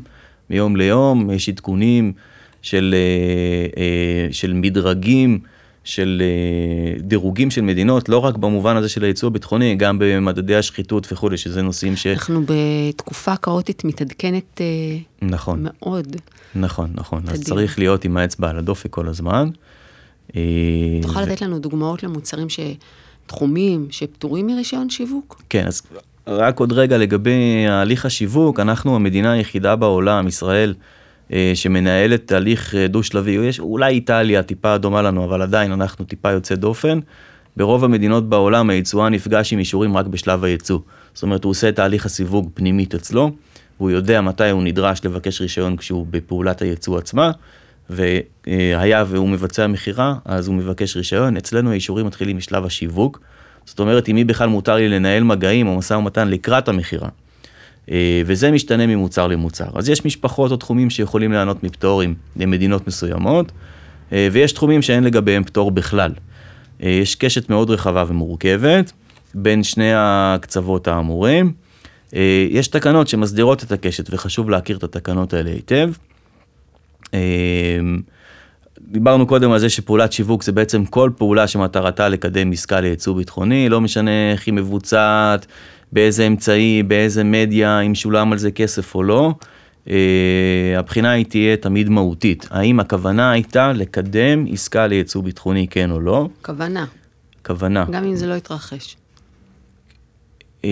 מיום 0.49 0.75
ליום, 0.75 1.31
יש 1.31 1.49
עדכונים 1.49 2.13
של, 2.61 2.95
אה, 2.97 3.81
אה, 3.81 4.27
של 4.31 4.53
מדרגים, 4.53 5.39
של 5.83 6.21
אה, 6.21 7.01
דירוגים 7.01 7.51
של 7.51 7.61
מדינות, 7.61 8.09
לא 8.09 8.17
רק 8.17 8.35
במובן 8.35 8.75
הזה 8.75 8.89
של 8.89 9.03
הייצוא 9.03 9.29
הביטחוני, 9.29 9.75
גם 9.75 9.99
במדדי 9.99 10.55
השחיתות 10.55 11.07
וכולי, 11.11 11.37
שזה 11.37 11.61
נושאים 11.61 11.95
ש... 11.95 12.07
אנחנו 12.07 12.41
בתקופה 12.45 13.35
כאוטית 13.35 13.83
מתעדכנת 13.83 14.61
אה, 14.61 14.97
נכון, 15.21 15.65
מאוד. 15.81 16.15
נכון, 16.55 16.91
נכון, 16.93 17.23
אז 17.27 17.39
תדיר. 17.39 17.43
צריך 17.43 17.79
להיות 17.79 18.05
עם 18.05 18.17
האצבע 18.17 18.49
על 18.49 18.57
הדופק 18.57 18.89
כל 18.89 19.07
הזמן. 19.07 19.49
אה, 20.35 20.41
תוכל 21.01 21.19
ו- 21.19 21.21
לתת 21.21 21.41
לנו 21.41 21.59
דוגמאות 21.59 22.03
למוצרים 22.03 22.49
ש... 22.49 22.59
תחומים 23.31 23.87
שפטורים 23.91 24.47
מרישיון 24.47 24.89
שיווק? 24.89 25.41
כן, 25.49 25.67
אז 25.67 25.81
רק 26.27 26.59
עוד 26.59 26.71
רגע 26.71 26.97
לגבי 26.97 27.67
הליך 27.69 28.05
השיווק, 28.05 28.59
אנחנו 28.59 28.95
המדינה 28.95 29.31
היחידה 29.31 29.75
בעולם, 29.75 30.27
ישראל, 30.27 30.73
שמנהלת 31.53 32.27
תהליך 32.27 32.75
אה, 32.75 32.87
דו-שלבי, 32.87 33.31
יש 33.31 33.59
אולי 33.59 33.93
איטליה 33.93 34.43
טיפה 34.43 34.77
דומה 34.77 35.01
לנו, 35.01 35.25
אבל 35.25 35.41
עדיין 35.41 35.71
אנחנו 35.71 36.05
טיפה 36.05 36.31
יוצא 36.31 36.55
דופן. 36.55 36.99
ברוב 37.57 37.83
המדינות 37.83 38.29
בעולם 38.29 38.69
היצואן 38.69 39.13
נפגש 39.13 39.53
עם 39.53 39.59
אישורים 39.59 39.97
רק 39.97 40.05
בשלב 40.05 40.43
הייצוא. 40.43 40.79
זאת 41.13 41.23
אומרת, 41.23 41.43
הוא 41.43 41.49
עושה 41.49 41.69
את 41.69 41.75
תהליך 41.75 42.05
הסיווג 42.05 42.49
פנימית 42.53 42.95
אצלו, 42.95 43.31
והוא 43.77 43.91
יודע 43.91 44.21
מתי 44.21 44.49
הוא 44.49 44.63
נדרש 44.63 45.05
לבקש 45.05 45.41
רישיון 45.41 45.77
כשהוא 45.77 46.05
בפעולת 46.09 46.61
הייצוא 46.61 46.97
עצמה, 46.97 47.31
והיה 47.89 49.03
והוא 49.07 49.29
מבצע 49.29 49.67
מכירה, 49.67 50.15
אז 50.25 50.47
הוא 50.47 50.55
מבקש 50.55 50.97
רישיון. 50.97 51.37
אצלנו 51.37 51.71
האישורים 51.71 52.05
מתחילים 52.05 52.37
משלב 52.37 52.65
השיווק. 52.65 53.19
זאת 53.65 53.79
אומרת, 53.79 54.07
עם 54.07 54.15
מי 54.15 54.23
בכלל 54.23 54.49
מותר 54.49 54.75
לי 54.75 54.89
לנהל 54.89 55.23
מגעים 55.23 55.67
או 55.67 55.77
משא 55.77 55.93
ומתן 55.93 56.27
לקראת 56.27 56.67
המכירה. 56.67 57.09
אה, 57.89 58.21
וזה 58.25 58.51
משתנה 58.51 58.87
ממוצר 58.87 59.27
למוצר. 59.27 59.67
אז 59.73 59.89
יש 59.89 60.05
משפחות 60.05 60.51
או 60.51 60.57
תחומים 60.57 60.89
שיכולים 60.89 61.31
ליהנות 61.31 61.63
מפטורים 61.63 62.15
למדינות 62.35 62.87
מסוימות, 62.87 63.51
אה, 64.13 64.27
ויש 64.31 64.51
תחומים 64.51 64.81
שאין 64.81 65.03
לגביהם 65.03 65.43
פטור 65.43 65.71
בכלל. 65.71 66.11
אה, 66.83 66.89
יש 66.89 67.15
קשת 67.15 67.49
מאוד 67.49 67.69
רחבה 67.69 68.03
ומורכבת 68.07 68.91
בין 69.35 69.63
שני 69.63 69.91
הקצוות 69.95 70.87
האמורים. 70.87 71.53
יש 72.49 72.67
תקנות 72.67 73.07
שמסדירות 73.07 73.63
את 73.63 73.71
הקשת, 73.71 74.13
וחשוב 74.13 74.49
להכיר 74.49 74.77
את 74.77 74.83
התקנות 74.83 75.33
האלה 75.33 75.49
היטב. 75.49 75.91
דיברנו 78.81 79.27
קודם 79.27 79.51
על 79.51 79.59
זה 79.59 79.69
שפעולת 79.69 80.11
שיווק 80.11 80.43
זה 80.43 80.51
בעצם 80.51 80.85
כל 80.85 81.11
פעולה 81.17 81.47
שמטרתה 81.47 82.09
לקדם 82.09 82.51
עסקה 82.51 82.79
לייצוא 82.79 83.15
ביטחוני, 83.15 83.69
לא 83.69 83.81
משנה 83.81 84.31
איך 84.31 84.47
היא 84.47 84.53
מבוצעת, 84.53 85.45
באיזה 85.93 86.27
אמצעי, 86.27 86.83
באיזה 86.83 87.23
מדיה, 87.23 87.79
אם 87.79 87.95
שולם 87.95 88.31
על 88.31 88.37
זה 88.37 88.51
כסף 88.51 88.95
או 88.95 89.03
לא. 89.03 89.33
Uh, 89.85 89.89
הבחינה 90.77 91.11
היא 91.11 91.25
תהיה 91.25 91.57
תמיד 91.57 91.89
מהותית. 91.89 92.47
האם 92.51 92.79
הכוונה 92.79 93.31
הייתה 93.31 93.73
לקדם 93.73 94.45
עסקה 94.51 94.87
לייצוא 94.87 95.23
ביטחוני, 95.23 95.67
כן 95.67 95.91
או 95.91 95.99
לא? 95.99 96.29
כוונה, 96.41 96.85
כוונה. 97.45 97.85
גם 97.91 98.03
אם 98.03 98.15
זה 98.15 98.27
לא 98.27 98.33
יתרחש. 98.33 98.97
Uh, 100.61 100.65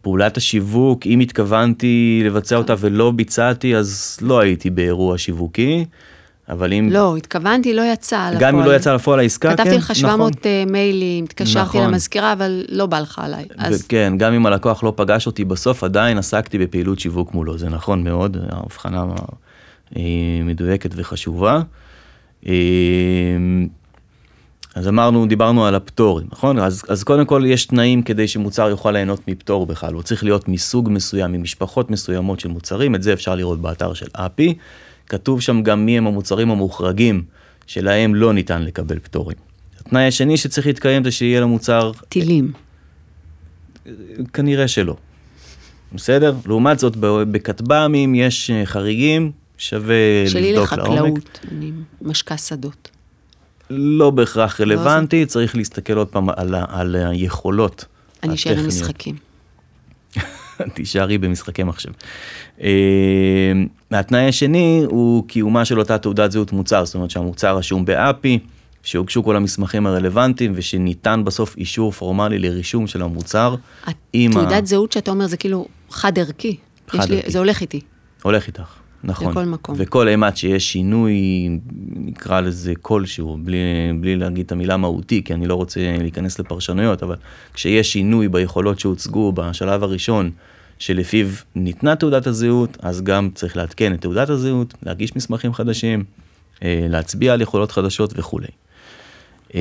פעולת 0.00 0.36
השיווק, 0.36 1.06
אם 1.06 1.20
התכוונתי 1.20 2.22
לבצע 2.24 2.56
אותה 2.56 2.74
ולא 2.78 3.10
ביצעתי, 3.10 3.76
אז 3.76 4.18
לא 4.22 4.40
הייתי 4.40 4.70
באירוע 4.70 5.18
שיווקי. 5.18 5.84
אבל 6.48 6.72
אם... 6.72 6.88
לא, 6.92 7.16
התכוונתי, 7.16 7.74
לא 7.74 7.82
יצא 7.92 8.28
לפועל. 8.28 8.40
גם 8.40 8.58
אם 8.58 8.64
לא 8.64 8.76
יצא 8.76 8.94
לפועל 8.94 9.18
העסקה, 9.20 9.48
כן, 9.48 9.56
כתבתי 9.56 9.76
לך 9.76 9.90
נכון. 9.90 9.94
700 9.94 10.46
אה, 10.46 10.64
מיילים, 10.66 11.24
התקשרתי 11.24 11.78
נכון. 11.78 11.82
למזכירה, 11.82 12.32
אבל 12.32 12.64
לא 12.68 12.86
בא 12.86 13.00
לך 13.00 13.18
עליי. 13.18 13.44
אז 13.58 13.84
וכן, 13.84 14.12
גם 14.18 14.32
אם 14.32 14.46
הלקוח 14.46 14.84
לא 14.84 14.92
פגש 14.96 15.26
אותי 15.26 15.44
בסוף, 15.44 15.84
עדיין 15.84 16.18
עסקתי 16.18 16.58
בפעילות 16.58 16.98
שיווק 16.98 17.34
מולו, 17.34 17.58
זה 17.58 17.68
נכון 17.68 18.04
מאוד, 18.04 18.36
ההבחנה 18.50 19.04
אה, 19.96 20.02
מדויקת 20.44 20.90
וחשובה. 20.96 21.60
אה, 22.46 22.52
אז 24.74 24.88
אמרנו, 24.88 25.26
דיברנו 25.26 25.66
על 25.66 25.74
הפטורים, 25.74 26.26
נכון? 26.32 26.58
אז, 26.58 26.82
אז 26.88 27.04
קודם 27.04 27.24
כל 27.24 27.42
יש 27.46 27.66
תנאים 27.66 28.02
כדי 28.02 28.28
שמוצר 28.28 28.68
יוכל 28.68 28.90
ליהנות 28.90 29.28
מפטור 29.28 29.66
בכלל, 29.66 29.94
הוא 29.94 30.02
צריך 30.02 30.24
להיות 30.24 30.48
מסוג 30.48 30.88
מסוים, 30.90 31.32
ממשפחות 31.32 31.90
מסוימות 31.90 32.40
של 32.40 32.48
מוצרים, 32.48 32.94
את 32.94 33.02
זה 33.02 33.12
אפשר 33.12 33.34
לראות 33.34 33.60
באתר 33.60 33.94
של 33.94 34.06
אפי. 34.12 34.54
כתוב 35.08 35.40
שם 35.40 35.62
גם 35.62 35.86
מי 35.86 35.98
הם 35.98 36.06
המוצרים 36.06 36.50
המוחרגים 36.50 37.24
שלהם 37.66 38.14
לא 38.14 38.32
ניתן 38.32 38.62
לקבל 38.62 38.98
פטורים. 38.98 39.36
התנאי 39.80 40.06
השני 40.06 40.36
שצריך 40.36 40.66
להתקיים 40.66 41.04
זה 41.04 41.10
שיהיה 41.10 41.40
למוצר 41.40 41.92
טילים. 42.08 42.52
כנראה 44.32 44.68
שלא. 44.68 44.96
בסדר? 45.92 46.34
לעומת 46.46 46.78
זאת, 46.78 46.96
בכטב"מים 47.30 48.14
יש 48.14 48.50
אה, 48.50 48.66
חריגים, 48.66 49.32
שווה 49.58 49.94
שלי 50.26 50.52
לבדוק 50.52 50.72
לעומק. 50.72 50.90
לחקלאות, 50.90 51.38
אני 51.52 51.72
משקה 52.02 52.36
שדות. 52.36 52.90
לא 53.70 54.10
בהכרח 54.10 54.60
לא 54.60 54.64
רלוונטי, 54.64 55.26
צריך 55.26 55.56
להסתכל 55.56 55.92
עוד 55.92 56.08
פעם 56.08 56.28
על, 56.28 56.54
על 56.68 56.96
היכולות 56.96 57.84
אני 58.22 58.34
אשאר 58.34 58.58
עם. 58.58 58.66
משחקים. 58.66 59.25
תישארי 60.74 61.18
במשחקי 61.18 61.62
מחשב. 61.62 61.90
אה, 62.62 62.68
התנאי 63.90 64.28
השני 64.28 64.82
הוא 64.86 65.28
קיומה 65.28 65.64
של 65.64 65.78
אותה 65.78 65.98
תעודת 65.98 66.30
זהות 66.32 66.52
מוצר, 66.52 66.84
זאת 66.84 66.94
אומרת 66.94 67.10
שהמוצר 67.10 67.56
רשום 67.56 67.84
באפי, 67.84 68.38
שהוגשו 68.82 69.24
כל 69.24 69.36
המסמכים 69.36 69.86
הרלוונטיים 69.86 70.52
ושניתן 70.54 71.22
בסוף 71.24 71.56
אישור 71.56 71.92
פורמלי 71.92 72.38
לרישום 72.38 72.86
של 72.86 73.02
המוצר. 73.02 73.54
עם 74.12 74.30
ה- 74.30 74.34
תעודת 74.34 74.66
זהות 74.66 74.92
שאתה 74.92 75.10
אומר 75.10 75.26
זה 75.26 75.36
כאילו 75.36 75.66
חד 75.90 76.18
ערכי. 76.18 76.48
יש 76.48 76.56
לי- 76.94 77.00
חד-ערכי. 77.00 77.30
זה 77.30 77.38
הולך 77.38 77.60
איתי. 77.60 77.80
הולך 78.22 78.46
איתך, 78.46 78.72
נכון. 79.06 79.30
לכל 79.30 79.44
מקום. 79.44 79.74
וכל 79.78 80.08
אימת 80.08 80.36
שיש 80.36 80.72
שינוי, 80.72 81.48
נקרא 81.96 82.40
לזה 82.40 82.72
כלשהו, 82.82 83.38
בלי, 83.42 83.58
בלי 84.00 84.16
להגיד 84.16 84.46
את 84.46 84.52
המילה 84.52 84.76
מהותי, 84.76 85.22
כי 85.24 85.34
אני 85.34 85.46
לא 85.46 85.54
רוצה 85.54 85.80
להיכנס 85.98 86.38
לפרשנויות, 86.38 87.02
אבל 87.02 87.16
כשיש 87.54 87.92
שינוי 87.92 88.28
ביכולות 88.28 88.80
שהוצגו 88.80 89.32
בשלב 89.32 89.82
הראשון, 89.82 90.30
שלפיו 90.78 91.26
ניתנה 91.54 91.96
תעודת 91.96 92.26
הזהות, 92.26 92.76
אז 92.82 93.02
גם 93.02 93.30
צריך 93.34 93.56
לעדכן 93.56 93.94
את 93.94 94.00
תעודת 94.00 94.30
הזהות, 94.30 94.74
להגיש 94.82 95.16
מסמכים 95.16 95.54
חדשים, 95.54 96.04
אה, 96.62 96.86
להצביע 96.88 97.32
על 97.32 97.40
יכולות 97.40 97.72
חדשות 97.72 98.12
וכולי. 98.16 98.48
אה, 99.54 99.60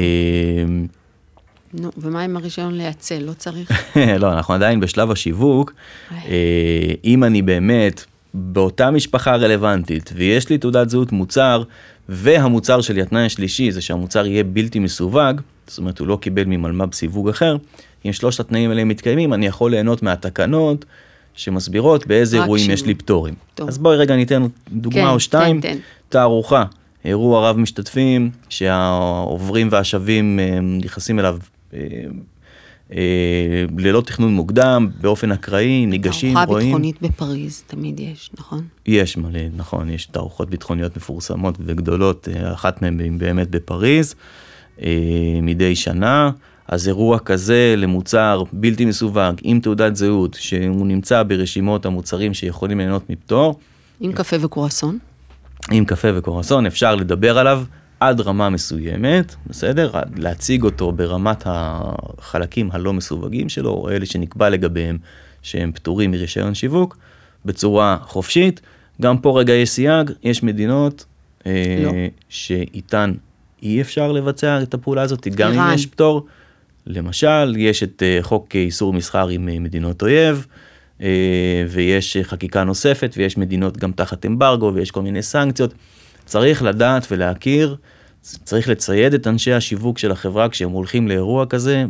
נו, 1.74 1.92
ומה 1.98 2.22
עם 2.22 2.38
הרישיון 2.38 2.74
לייצא? 2.74 3.18
לא 3.20 3.34
צריך? 3.34 3.72
לא, 4.22 4.34
אנחנו 4.34 4.54
עדיין 4.54 4.80
בשלב 4.80 5.12
השיווק. 5.12 5.74
אה, 6.12 6.94
אם 7.04 7.24
אני 7.24 7.42
באמת 7.42 8.06
באותה 8.38 8.92
משפחה 8.92 9.36
רלוונטית 9.36 10.14
ויש 10.16 10.50
לי 10.50 10.58
תעודת 10.58 10.90
זהות 10.90 11.12
מוצר 11.12 11.64
והמוצר 12.10 12.82
שלי, 12.82 13.02
התנאי 13.02 13.26
השלישי 13.26 13.72
זה 13.72 13.82
שהמוצר 13.82 14.26
יהיה 14.26 14.44
בלתי 14.44 14.80
מסווג, 14.80 15.42
זאת 15.68 15.78
אומרת 15.78 16.00
הוא 16.00 16.08
לא 16.08 16.18
קיבל 16.22 16.44
ממלמ"ב 16.46 16.94
סיווג 16.94 17.30
אחר, 17.30 17.58
אם 18.06 18.14
שלושת 18.14 18.40
התנאים 18.40 18.70
האלה 18.70 18.84
מתקיימים, 18.84 19.34
אני 19.34 19.46
יכול 19.46 19.72
ליהנות 19.72 20.04
מהתקנות 20.04 20.86
שמסבירות 21.34 22.08
באיזה 22.08 22.42
אירועים 22.42 22.72
יש 22.72 22.86
לי 22.86 22.96
פטורים. 22.96 23.34
טוב. 23.56 23.68
אז 23.68 23.78
בואי 23.78 23.98
רגע 23.98 24.16
ניתן 24.16 24.46
דוגמה 24.72 25.02
כן, 25.02 25.08
או 25.08 25.20
שתיים. 25.20 25.62
כן, 25.62 25.74
כן. 25.74 25.78
תערוכה, 26.10 26.64
אירוע 27.06 27.50
רב 27.50 27.58
משתתפים, 27.58 28.30
שהעוברים 28.50 29.68
והשבים 29.72 30.40
אה, 30.40 30.60
נכנסים 30.62 31.20
אליו 31.20 31.38
אה, 31.74 31.80
ללא 33.78 34.02
תכנון 34.02 34.34
מוקדם, 34.34 34.90
באופן 35.02 35.32
אקראי, 35.32 35.86
ניגשים, 35.86 36.38
רואים. 36.38 36.46
תערוכה 36.46 36.66
ביטחונית 36.66 37.02
בפריז, 37.02 37.64
תמיד 37.68 38.00
יש, 38.00 38.30
נכון? 38.38 38.64
יש 38.86 39.18
מלא, 39.18 39.40
נכון, 39.56 39.90
יש 39.90 40.06
תערוכות 40.06 40.50
ביטחוניות 40.50 40.98
מפורסמות 40.98 41.56
וגדולות, 41.66 42.28
אחת 42.54 42.82
מהן 42.82 43.18
באמת 43.18 43.50
בפריז, 43.50 44.16
מדי 45.42 45.76
שנה. 45.76 46.32
אז 46.68 46.88
אירוע 46.88 47.20
כזה 47.20 47.74
למוצר 47.78 48.44
בלתי 48.54 48.86
מסווג 48.86 49.36
עם 49.44 49.60
תעודת 49.60 49.96
זהות, 49.96 50.38
שהוא 50.40 50.88
נמצא 50.88 51.24
ברשימות 51.24 51.86
המוצרים 51.86 52.34
שיכולים 52.34 52.78
ליהנות 52.78 53.10
מפטור. 53.10 53.60
עם 54.00 54.12
קפה 54.14 54.36
וקורסון? 54.42 54.98
עם 55.72 55.86
קפה 55.86 56.08
וקורסון, 56.18 56.66
אפשר 56.66 56.96
לדבר 56.96 57.38
עליו 57.38 57.64
עד 58.08 58.22
רמה 58.22 58.50
מסוימת, 58.50 59.36
בסדר? 59.48 59.92
להציג 60.18 60.64
אותו 60.64 60.92
ברמת 60.92 61.44
החלקים 61.46 62.70
הלא 62.72 62.94
מסווגים 62.94 63.50
שלו, 63.50 63.70
או 63.70 63.90
אלה 63.90 64.06
שנקבע 64.06 64.50
לגביהם 64.50 64.98
שהם 65.42 65.72
פטורים 65.72 66.12
מרישיון 66.12 66.54
שיווק, 66.54 66.98
בצורה 67.46 67.98
חופשית. 68.02 68.62
גם 69.02 69.18
פה 69.18 69.40
רגע 69.40 69.54
יש 69.54 69.70
סייג, 69.70 70.12
יש 70.24 70.44
מדינות 70.44 71.06
אה, 71.46 71.52
לא. 71.84 71.92
שאיתן 72.30 73.14
אי 73.64 73.82
אפשר 73.82 74.12
לבצע 74.12 74.62
את 74.62 74.74
הפעולה 74.74 75.02
הזאת, 75.02 75.28
גם 75.28 75.54
אם 75.54 75.74
יש 75.74 75.86
פטור. 75.86 76.26
למשל, 76.88 77.54
יש 77.58 77.84
את 77.84 78.04
אה, 78.06 78.20
חוק 78.22 78.56
איסור 78.56 78.94
מסחר 78.94 79.28
עם 79.28 79.50
אה, 79.50 79.60
מדינות 79.60 80.02
אויב, 80.02 80.46
אה, 81.02 81.08
ויש 81.70 82.18
חקיקה 82.24 82.64
נוספת, 82.64 83.14
ויש 83.18 83.38
מדינות 83.38 83.78
גם 83.78 83.92
תחת 83.92 84.26
אמברגו, 84.26 84.72
ויש 84.74 84.92
כל 84.92 85.02
מיני 85.02 85.24
סנקציות. 85.24 85.74
צריך 86.26 86.64
לדעת 86.64 87.08
ולהכיר, 87.12 87.76
צריך 88.44 88.70
לצייד 88.70 89.14
את 89.14 89.28
אנשי 89.28 89.54
השיווק 89.54 89.98
של 89.98 90.12
החברה 90.12 90.50
כשהם 90.50 90.70
הולכים 90.70 91.08
לאירוע 91.08 91.46
כזה, 91.46 91.86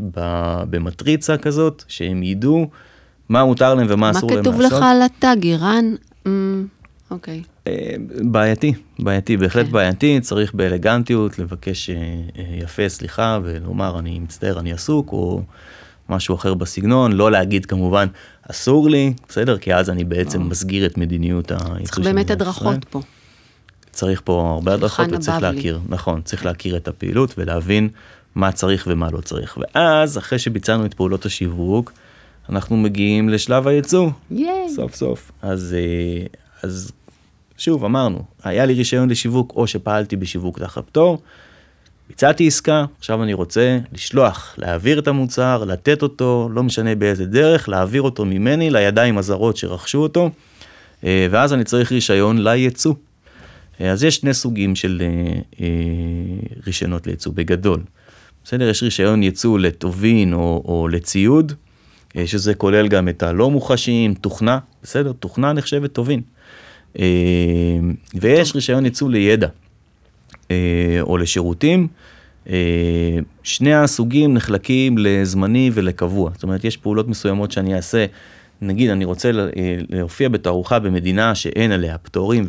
במטריצה 0.70 1.38
כזאת, 1.38 1.84
שהם 1.88 2.24
ידעו 2.24 2.68
מה 3.30 3.46
מותר 3.46 3.76
להם 3.76 3.88
ומה 3.90 4.12
אסור 4.12 4.30
להם 4.30 4.38
לעשות. 4.38 4.54
מה 4.54 4.68
כתוב 4.70 4.78
לך 4.78 4.84
על 4.84 5.02
הטאג, 5.02 5.44
איראן? 5.44 5.96
אמ, 6.26 6.66
אוקיי. 7.12 7.42
אה, 7.68 7.96
בעייתי, 8.22 8.74
בעייתי, 9.00 9.38
בהחלט 9.38 9.64
okay. 9.64 9.68
כן. 9.68 9.74
בעייתי, 9.74 10.20
צריך 10.22 10.54
באלגנטיות 10.54 11.40
לבקש 11.40 11.90
אה, 11.90 11.96
אה, 11.96 12.44
יפה 12.64 12.90
סליחה 12.90 13.40
ולומר 13.44 14.00
אני 14.00 14.20
מצטער, 14.20 14.60
אני 14.60 14.74
עסוק, 14.74 15.12
או 15.12 15.42
משהו 16.10 16.36
אחר 16.36 16.54
בסגנון, 16.54 17.12
לא 17.12 17.32
להגיד 17.32 17.66
כמובן 17.66 18.08
אסור 18.52 18.90
לי, 18.90 19.14
בסדר? 19.30 19.58
כי 19.58 19.74
אז 19.74 19.90
אני 19.90 20.04
בעצם. 20.04 20.50
מסגיר 20.50 20.86
את 20.86 20.98
מדיניות 20.98 21.52
היצוא 21.52 21.86
צריך 21.86 22.00
באמת 22.00 22.32
הדרכות 22.32 22.86
פה. 22.90 23.02
צריך 23.96 24.22
פה 24.24 24.52
הרבה 24.54 24.74
הדרכות 24.74 25.08
וצריך 25.12 25.42
להכיר, 25.42 25.80
נכון, 25.90 26.22
צריך 26.22 26.46
להכיר 26.46 26.78
את 26.78 26.88
הפעילות 26.88 27.34
ולהבין 27.38 27.90
מה 28.36 28.52
צריך 28.52 28.88
ומה 28.90 29.12
לא 29.12 29.22
צריך. 29.22 29.58
ואז, 29.58 30.18
אחרי 30.18 30.40
שביצענו 30.40 30.86
את 30.86 30.94
פעולות 30.94 31.26
השיווק, 31.26 31.92
אנחנו 32.50 32.78
מגיעים 32.78 33.30
לשלב 33.30 33.68
הייצוא, 33.68 34.10
סוף 34.76 34.96
סוף. 34.96 35.32
אז, 35.42 35.76
אז 36.64 36.92
שוב, 37.58 37.86
אמרנו, 37.86 38.24
היה 38.44 38.66
לי 38.66 38.74
רישיון 38.74 39.10
לשיווק 39.10 39.54
או 39.56 39.68
שפעלתי 39.68 40.16
בשיווק 40.16 40.60
תחת 40.60 40.86
פטור, 40.86 41.22
ביצעתי 42.10 42.48
עסקה, 42.48 42.86
עכשיו 42.98 43.24
אני 43.24 43.34
רוצה 43.34 43.80
לשלוח, 43.94 44.56
להעביר 44.58 45.00
את 45.00 45.08
המוצר, 45.08 45.64
לתת 45.64 46.02
אותו, 46.02 46.50
לא 46.52 46.64
משנה 46.64 46.96
באיזה 46.96 47.26
דרך, 47.26 47.70
להעביר 47.70 48.02
אותו 48.02 48.26
ממני 48.26 48.70
לידיים 48.70 49.18
הזרות 49.18 49.58
שרכשו 49.58 49.98
אותו, 49.98 50.30
אה, 51.04 51.28
ואז 51.32 51.54
אני 51.54 51.64
צריך 51.64 51.92
רישיון 51.92 52.44
לייצוא. 52.44 52.94
אה, 53.82 53.92
אז 53.92 54.04
יש 54.04 54.16
שני 54.16 54.34
סוגים 54.34 54.76
של 54.76 55.02
אה, 55.60 55.68
רישיונות 56.68 57.08
לייצוא, 57.08 57.32
בגדול. 57.36 57.80
בסדר, 58.44 58.70
יש 58.70 58.84
רישיון 58.84 59.24
ייצוא 59.24 59.60
לטובין 59.60 60.34
או, 60.34 60.64
או 60.66 60.88
לציוד, 60.88 61.54
שזה 62.26 62.54
כולל 62.54 62.88
גם 62.88 63.10
את 63.10 63.24
הלא 63.24 63.52
מוחשיים, 63.52 64.14
תוכנה, 64.14 64.60
בסדר, 64.84 65.12
תוכנה 65.14 65.54
נחשבת 65.54 65.94
טובין. 65.94 66.22
אה, 67.00 67.06
ויש 68.14 68.56
רישיון 68.56 68.86
ייצוא 68.86 69.10
לידע 69.10 69.48
אה, 70.52 70.98
או 71.02 71.18
לשירותים. 71.18 71.88
אה, 72.50 73.18
שני 73.44 73.74
הסוגים 73.74 74.34
נחלקים 74.34 74.98
לזמני 74.98 75.72
ולקבוע. 75.74 76.32
זאת 76.34 76.44
אומרת, 76.44 76.64
יש 76.64 76.78
פעולות 76.78 77.08
מסוימות 77.08 77.52
שאני 77.52 77.76
אעשה, 77.76 78.06
נגיד 78.62 78.90
אני 78.90 79.06
רוצה 79.06 79.32
להופיע 79.90 80.30
בתערוכה 80.30 80.80
במדינה 80.80 81.36
שאין 81.36 81.72
עליה 81.72 81.98
פטורים. 81.98 82.46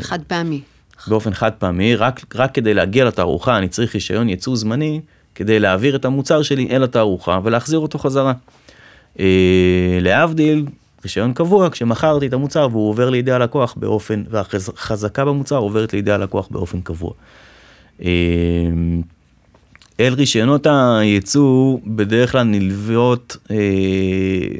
חד 0.00 0.18
פעמי. 0.26 0.60
באופן 1.06 1.34
חד 1.34 1.52
פעמי, 1.58 1.96
רק, 1.96 2.24
רק 2.34 2.54
כדי 2.54 2.74
להגיע 2.74 3.04
לתערוכה 3.04 3.58
אני 3.58 3.68
צריך 3.68 3.94
רישיון 3.94 4.28
ייצוא 4.28 4.56
זמני 4.56 5.00
כדי 5.34 5.58
להעביר 5.58 5.96
את 5.96 6.04
המוצר 6.04 6.42
שלי 6.42 6.68
אל 6.70 6.82
התערוכה 6.82 7.40
ולהחזיר 7.44 7.78
אותו 7.78 7.98
חזרה. 7.98 8.32
להבדיל, 10.00 10.66
רישיון 11.04 11.32
קבוע 11.32 11.70
כשמכרתי 11.70 12.26
את 12.26 12.32
המוצר 12.32 12.68
והוא 12.70 12.88
עובר 12.88 13.10
לידי 13.10 13.32
הלקוח 13.32 13.74
באופן, 13.76 14.24
והחזקה 14.30 15.24
במוצר 15.24 15.56
עוברת 15.56 15.92
לידי 15.92 16.12
הלקוח 16.12 16.48
באופן 16.50 16.80
קבוע. 16.80 17.12
אל 20.00 20.14
רישיונות 20.14 20.66
הייצוא 20.70 21.78
בדרך 21.86 22.32
כלל 22.32 22.42
נלוות 22.42 23.36
אה, 23.50 23.56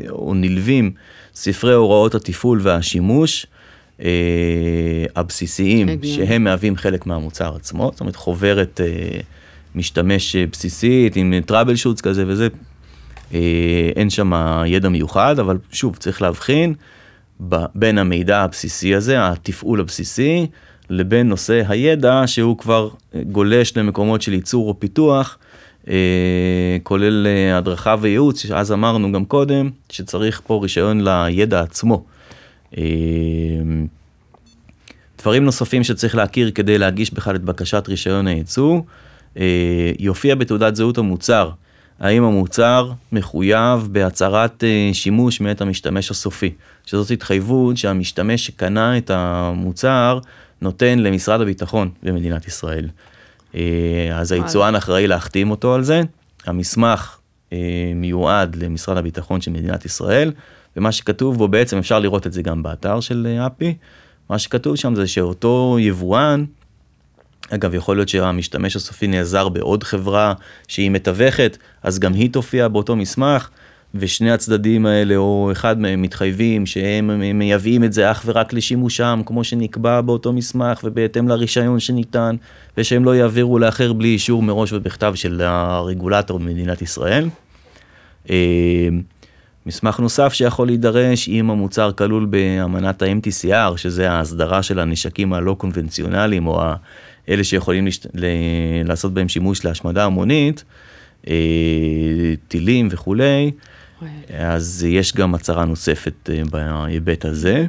או 0.08 0.34
נלווים 0.34 0.90
ספרי 1.34 1.72
הוראות 1.72 2.14
התפעול 2.14 2.60
והשימוש 2.62 3.46
אה, 4.02 5.04
הבסיסיים 5.16 5.88
שהם 6.02 6.44
מהווים 6.44 6.76
חלק 6.76 7.06
מהמוצר 7.06 7.56
עצמו, 7.56 7.90
זאת 7.92 8.00
אומרת 8.00 8.16
חוברת 8.16 8.80
אה, 8.80 9.20
משתמש 9.74 10.36
בסיסית 10.36 11.16
עם 11.16 11.34
טראבל 11.46 11.76
שוטס 11.76 12.00
כזה 12.00 12.24
וזה 12.26 12.48
אה, 13.34 13.90
אין 13.96 14.10
שם 14.10 14.32
ידע 14.66 14.88
מיוחד, 14.88 15.38
אבל 15.38 15.58
שוב, 15.72 15.96
צריך 15.96 16.22
להבחין 16.22 16.74
בין 17.74 17.98
המידע 17.98 18.40
הבסיסי 18.40 18.94
הזה, 18.94 19.28
התפעול 19.28 19.80
הבסיסי, 19.80 20.46
לבין 20.94 21.28
נושא 21.28 21.62
הידע 21.68 22.22
שהוא 22.26 22.58
כבר 22.58 22.88
גולש 23.22 23.76
למקומות 23.76 24.22
של 24.22 24.32
ייצור 24.32 24.68
או 24.68 24.80
פיתוח, 24.80 25.38
אה, 25.88 26.76
כולל 26.82 27.26
אה, 27.26 27.56
הדרכה 27.56 27.96
וייעוץ, 28.00 28.46
שאז 28.46 28.72
אמרנו 28.72 29.12
גם 29.12 29.24
קודם, 29.24 29.70
שצריך 29.90 30.40
פה 30.46 30.60
רישיון 30.62 31.08
לידע 31.08 31.60
עצמו. 31.60 32.04
דברים 35.18 35.44
נוספים 35.44 35.84
שצריך 35.84 36.14
להכיר 36.14 36.50
כדי 36.50 36.78
להגיש 36.78 37.14
בכלל 37.14 37.36
את 37.36 37.42
בקשת 37.42 37.88
רישיון 37.88 38.26
הייצוא, 38.26 38.80
יופיע 39.98 40.34
בתעודת 40.34 40.76
זהות 40.76 40.98
המוצר 40.98 41.50
האם 42.00 42.24
המוצר 42.24 42.92
מחויב 43.12 43.88
בהצהרת 43.92 44.64
אה, 44.64 44.90
שימוש 44.92 45.40
מאת 45.40 45.60
המשתמש 45.60 46.10
הסופי, 46.10 46.50
שזאת 46.86 47.10
התחייבות 47.10 47.76
שהמשתמש 47.76 48.46
שקנה 48.46 48.98
את 48.98 49.10
המוצר 49.10 50.18
נותן 50.60 50.98
למשרד 50.98 51.40
הביטחון 51.40 51.90
במדינת 52.02 52.46
ישראל. 52.46 52.88
אה, 53.54 54.08
אז 54.12 54.32
היצואן 54.32 54.74
אחראי 54.74 55.06
להחתים 55.06 55.50
אותו 55.50 55.74
על 55.74 55.82
זה, 55.82 56.02
המסמך 56.46 57.16
אה, 57.52 57.58
מיועד 57.94 58.56
למשרד 58.56 58.96
הביטחון 58.96 59.40
של 59.40 59.50
מדינת 59.50 59.84
ישראל, 59.84 60.32
ומה 60.76 60.92
שכתוב 60.92 61.38
בו 61.38 61.48
בעצם 61.48 61.78
אפשר 61.78 61.98
לראות 61.98 62.26
את 62.26 62.32
זה 62.32 62.42
גם 62.42 62.62
באתר 62.62 63.00
של 63.00 63.26
אפי, 63.46 63.74
מה 64.30 64.38
שכתוב 64.38 64.76
שם 64.76 64.94
זה 64.94 65.06
שאותו 65.06 65.76
יבואן 65.80 66.44
אגב, 67.50 67.74
יכול 67.74 67.96
להיות 67.96 68.08
שהמשתמש 68.08 68.76
הסופי 68.76 69.06
נעזר 69.06 69.48
בעוד 69.48 69.82
חברה 69.82 70.34
שהיא 70.68 70.90
מתווכת, 70.90 71.58
אז 71.82 71.98
גם 71.98 72.12
היא 72.12 72.30
תופיע 72.30 72.68
באותו 72.68 72.96
מסמך, 72.96 73.48
ושני 73.94 74.30
הצדדים 74.30 74.86
האלה, 74.86 75.16
או 75.16 75.48
אחד 75.52 75.80
מהם, 75.80 76.02
מתחייבים 76.02 76.66
שהם 76.66 77.38
מייבאים 77.38 77.84
את 77.84 77.92
זה 77.92 78.10
אך 78.10 78.22
ורק 78.26 78.52
לשימושם, 78.52 79.22
כמו 79.26 79.44
שנקבע 79.44 80.00
באותו 80.00 80.32
מסמך, 80.32 80.80
ובהתאם 80.84 81.28
לרישיון 81.28 81.80
שניתן, 81.80 82.36
ושהם 82.78 83.04
לא 83.04 83.16
יעבירו 83.16 83.58
לאחר 83.58 83.92
בלי 83.92 84.08
אישור 84.08 84.42
מראש 84.42 84.72
ובכתב 84.72 85.12
של 85.14 85.40
הרגולטור 85.40 86.38
במדינת 86.38 86.82
ישראל. 86.82 87.28
אה, 88.30 88.88
מסמך 89.66 90.00
נוסף 90.00 90.32
שיכול 90.32 90.66
להידרש 90.66 91.28
אם 91.28 91.50
המוצר 91.50 91.92
כלול 91.92 92.24
באמנת 92.24 93.02
ה-MTCR, 93.02 93.76
שזה 93.76 94.10
ההסדרה 94.10 94.62
של 94.62 94.78
הנשקים 94.78 95.32
הלא 95.32 95.54
קונבנציונליים, 95.58 96.46
או 96.46 96.62
אלה 97.28 97.44
שיכולים 97.44 97.86
לש... 97.86 98.00
ל... 98.14 98.26
לעשות 98.84 99.14
בהם 99.14 99.28
שימוש 99.28 99.64
להשמדה 99.64 100.04
המונית, 100.04 100.64
אה, 101.28 101.34
טילים 102.48 102.88
וכולי, 102.90 103.50
אז 104.38 104.86
יש 104.88 105.14
גם 105.14 105.34
הצהרה 105.34 105.64
נוספת 105.64 106.30
אה, 106.32 106.42
בהיבט 106.50 107.24
הזה. 107.24 107.66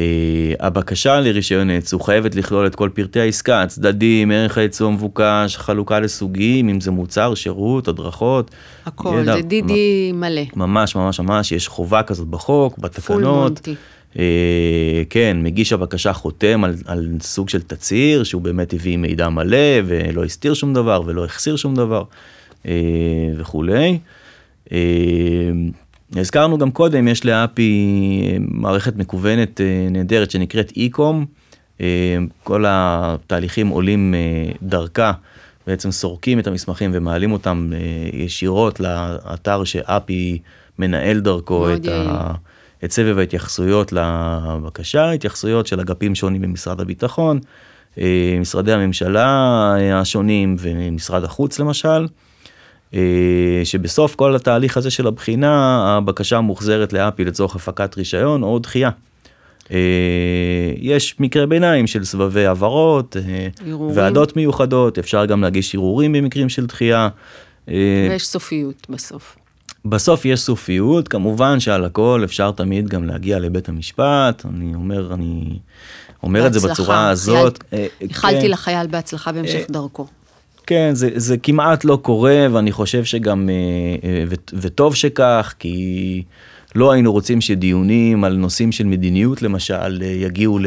אה, 0.00 0.52
הבקשה 0.60 1.20
לרישיון 1.20 1.70
ייצוא 1.70 2.00
חייבת 2.00 2.34
לכלול 2.34 2.66
את 2.66 2.74
כל 2.74 2.90
פרטי 2.94 3.20
העסקה, 3.20 3.62
הצדדים, 3.62 4.30
ערך 4.30 4.58
הייצוא 4.58 4.86
המבוקש, 4.86 5.56
חלוקה 5.56 6.00
לסוגים, 6.00 6.68
אם 6.68 6.80
זה 6.80 6.90
מוצר, 6.90 7.34
שירות, 7.34 7.88
הדרכות. 7.88 8.50
הכל, 8.86 9.18
ידע, 9.22 9.36
זה 9.36 9.42
דידי 9.42 10.12
מ- 10.12 10.20
מלא. 10.20 10.42
ממש 10.56 10.96
ממש 10.96 11.20
ממש, 11.20 11.52
יש 11.52 11.68
חובה 11.68 12.02
כזאת 12.02 12.28
בחוק, 12.28 12.78
בתקנות. 12.78 13.04
פול 13.06 13.24
מונטי. 13.24 13.74
אה, 14.18 15.02
כן, 15.10 15.36
מגיש 15.42 15.72
הבקשה 15.72 16.12
חותם 16.12 16.64
על, 16.64 16.74
על 16.86 17.08
סוג 17.20 17.48
של 17.48 17.62
תצהיר 17.62 18.24
שהוא 18.24 18.42
באמת 18.42 18.72
הביא 18.72 18.96
מידע 18.96 19.28
מלא 19.28 19.80
ולא 19.86 20.24
הסתיר 20.24 20.54
שום 20.54 20.74
דבר 20.74 21.02
ולא 21.06 21.24
החסיר 21.24 21.56
שום 21.56 21.74
דבר 21.74 22.02
אה, 22.66 22.72
וכולי. 23.36 23.98
אה, 24.72 24.78
הזכרנו 26.16 26.58
גם 26.58 26.70
קודם, 26.70 27.08
יש 27.08 27.24
לאפי 27.24 28.38
מערכת 28.40 28.96
מקוונת 28.96 29.60
נהדרת 29.90 30.30
שנקראת 30.30 30.72
אי-קום, 30.76 31.26
אה, 31.80 31.86
כל 32.42 32.64
התהליכים 32.68 33.68
עולים 33.68 34.14
דרכה, 34.62 35.12
בעצם 35.66 35.90
סורקים 35.90 36.38
את 36.38 36.46
המסמכים 36.46 36.90
ומעלים 36.94 37.32
אותם 37.32 37.70
ישירות 38.12 38.80
לאתר 38.80 39.64
שאפי 39.64 40.38
מנהל 40.78 41.20
דרכו 41.20 41.74
את. 41.74 41.86
ה, 41.88 42.34
את 42.84 42.92
סבב 42.92 43.18
ההתייחסויות 43.18 43.92
לבקשה, 43.92 45.10
התייחסויות 45.10 45.66
של 45.66 45.80
אגפים 45.80 46.14
שונים 46.14 46.42
במשרד 46.42 46.80
הביטחון, 46.80 47.40
אה, 47.98 48.36
משרדי 48.40 48.72
הממשלה 48.72 49.26
אה, 49.78 50.00
השונים 50.00 50.56
ומשרד 50.58 51.24
החוץ 51.24 51.58
למשל. 51.58 52.06
אה, 52.94 53.00
שבסוף 53.64 54.14
כל 54.14 54.36
התהליך 54.36 54.76
הזה 54.76 54.90
של 54.90 55.06
הבחינה, 55.06 55.84
הבקשה 55.96 56.40
מוחזרת 56.40 56.92
לאפי 56.92 57.24
לצורך 57.24 57.56
הפקת 57.56 57.96
רישיון 57.96 58.42
או 58.42 58.58
דחייה. 58.58 58.90
יש 60.76 61.20
מקרה 61.20 61.46
ביניים 61.46 61.86
של 61.86 62.04
סבבי 62.04 62.46
הבהרות, 62.46 63.16
ערעורים. 63.66 63.96
ועדות 63.96 64.36
מיוחדות, 64.36 64.98
אפשר 64.98 65.26
גם 65.26 65.42
להגיש 65.42 65.74
ערעורים 65.74 66.12
במקרים 66.12 66.48
של 66.48 66.66
דחייה. 66.66 67.08
ויש 67.68 68.26
סופיות 68.26 68.86
בסוף. 68.90 69.36
בסוף 69.88 70.24
יש 70.24 70.40
סופיות, 70.40 71.08
כמובן 71.08 71.60
שעל 71.60 71.84
הכל 71.84 72.20
אפשר 72.24 72.50
תמיד 72.50 72.88
גם 72.88 73.04
להגיע 73.04 73.38
לבית 73.38 73.68
המשפט, 73.68 74.42
אני 74.54 74.74
אומר, 74.74 75.14
אני 75.14 75.58
אומר 76.22 76.46
את 76.46 76.52
זה 76.52 76.60
בהצלחה. 76.60 76.82
בצורה 76.82 77.08
הזאת. 77.08 77.58
חייל- 77.70 77.80
אה, 77.82 77.86
איחלתי 78.00 78.40
כן. 78.40 78.50
לחייל 78.50 78.86
בהצלחה 78.86 79.32
בהמשך 79.32 79.62
דרכו. 79.70 80.06
כן, 80.66 80.90
זה, 80.94 81.10
זה 81.14 81.36
כמעט 81.38 81.84
לא 81.84 81.98
קורה, 82.02 82.46
ואני 82.52 82.72
חושב 82.72 83.04
שגם, 83.04 83.48
אה, 83.50 83.54
אה, 84.08 84.24
ו, 84.28 84.34
וטוב 84.52 84.94
שכך, 84.94 85.54
כי 85.58 86.22
לא 86.74 86.92
היינו 86.92 87.12
רוצים 87.12 87.40
שדיונים 87.40 88.24
על 88.24 88.36
נושאים 88.36 88.72
של 88.72 88.84
מדיניות, 88.84 89.42
למשל, 89.42 89.74
אה, 90.02 90.06
יגיעו 90.06 90.58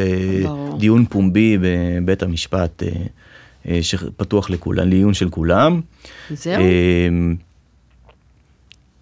ברור. 0.42 0.74
לדיון 0.76 1.04
פומבי 1.04 1.58
בבית 1.60 2.22
המשפט, 2.22 2.82
אה, 2.82 2.88
אה, 3.68 3.78
שפתוח 3.82 4.50
לכולם, 4.50 4.88
לעיון 4.88 5.14
של 5.14 5.28
כולם. 5.28 5.80
זהו? 6.30 6.62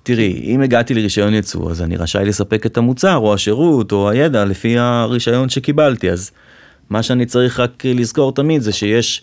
תראי, 0.09 0.41
אם 0.45 0.61
הגעתי 0.61 0.95
לרישיון 0.95 1.35
ייצוא, 1.35 1.71
אז 1.71 1.83
אני 1.83 1.97
רשאי 1.97 2.25
לספק 2.25 2.67
את 2.67 2.77
המוצר, 2.77 3.17
או 3.17 3.35
השירות, 3.35 3.93
או 3.93 4.11
הידע, 4.11 4.45
לפי 4.45 4.79
הרישיון 4.79 5.49
שקיבלתי. 5.49 6.11
אז 6.11 6.31
מה 6.91 7.03
שאני 7.03 7.27
צריך 7.27 7.61
רק 7.61 7.83
לזכור 7.85 8.35
תמיד 8.35 8.63
זה 8.63 8.73
שיש 8.73 9.23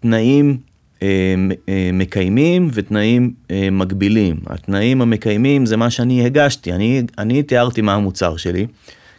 תנאים 0.00 0.58
אה, 1.02 1.34
אה, 1.68 1.90
מקיימים 1.92 2.70
ותנאים 2.72 3.32
אה, 3.50 3.68
מגבילים. 3.70 4.36
התנאים 4.46 5.02
המקיימים 5.02 5.66
זה 5.66 5.76
מה 5.76 5.90
שאני 5.90 6.26
הגשתי, 6.26 6.72
אני, 6.72 7.02
אני 7.18 7.42
תיארתי 7.42 7.80
מה 7.80 7.94
המוצר 7.94 8.36
שלי, 8.36 8.66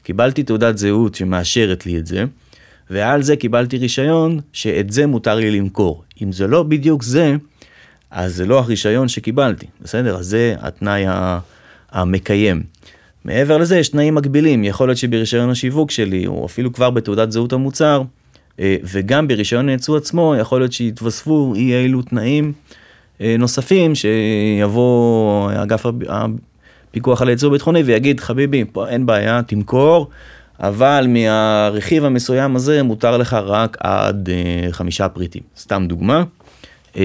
קיבלתי 0.03 0.43
תעודת 0.43 0.77
זהות 0.77 1.15
שמאשרת 1.15 1.85
לי 1.85 1.97
את 1.97 2.05
זה, 2.05 2.25
ועל 2.89 3.21
זה 3.23 3.35
קיבלתי 3.35 3.77
רישיון 3.77 4.39
שאת 4.53 4.91
זה 4.91 5.07
מותר 5.07 5.35
לי 5.35 5.51
למכור. 5.51 6.03
אם 6.21 6.31
זה 6.31 6.47
לא 6.47 6.63
בדיוק 6.63 7.03
זה, 7.03 7.35
אז 8.11 8.35
זה 8.35 8.45
לא 8.45 8.59
הרישיון 8.59 9.07
שקיבלתי, 9.07 9.65
בסדר? 9.81 10.15
אז 10.15 10.25
זה 10.25 10.55
התנאי 10.59 11.03
המקיים. 11.91 12.63
מעבר 13.25 13.57
לזה 13.57 13.77
יש 13.77 13.89
תנאים 13.89 14.15
מקבילים, 14.15 14.63
יכול 14.63 14.87
להיות 14.87 14.97
שברישיון 14.97 15.49
השיווק 15.49 15.91
שלי, 15.91 16.27
או 16.27 16.45
אפילו 16.45 16.73
כבר 16.73 16.89
בתעודת 16.89 17.31
זהות 17.31 17.53
המוצר, 17.53 18.01
אה, 18.59 18.75
וגם 18.83 19.27
ברישיון 19.27 19.69
הייצוא 19.69 19.97
עצמו, 19.97 20.35
יכול 20.39 20.61
להיות 20.61 20.73
שיתווספו 20.73 21.53
אי 21.55 21.75
אילו 21.75 22.01
תנאים 22.01 22.53
אה, 23.21 23.35
נוספים, 23.39 23.93
שיבוא 23.95 25.51
אגף 25.63 25.85
הפיקוח 26.07 27.21
על 27.21 27.27
הייצוא 27.27 27.49
הביטחוני 27.49 27.83
ויגיד, 27.83 28.19
חביבי, 28.19 28.65
פה 28.71 28.87
אין 28.87 29.05
בעיה, 29.05 29.41
תמכור, 29.41 30.09
אבל 30.59 31.05
מהרכיב 31.09 32.05
המסוים 32.05 32.55
הזה 32.55 32.83
מותר 32.83 33.17
לך 33.17 33.33
רק 33.33 33.77
עד 33.79 34.29
אה, 34.29 34.71
חמישה 34.71 35.09
פריטים. 35.09 35.41
סתם 35.57 35.85
דוגמה. 35.87 36.23
אה, 36.97 37.03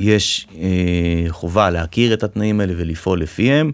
יש 0.00 0.46
אה, 0.58 1.24
חובה 1.28 1.70
להכיר 1.70 2.14
את 2.14 2.22
התנאים 2.22 2.60
האלה 2.60 2.72
ולפעול 2.76 3.20
לפיהם. 3.20 3.72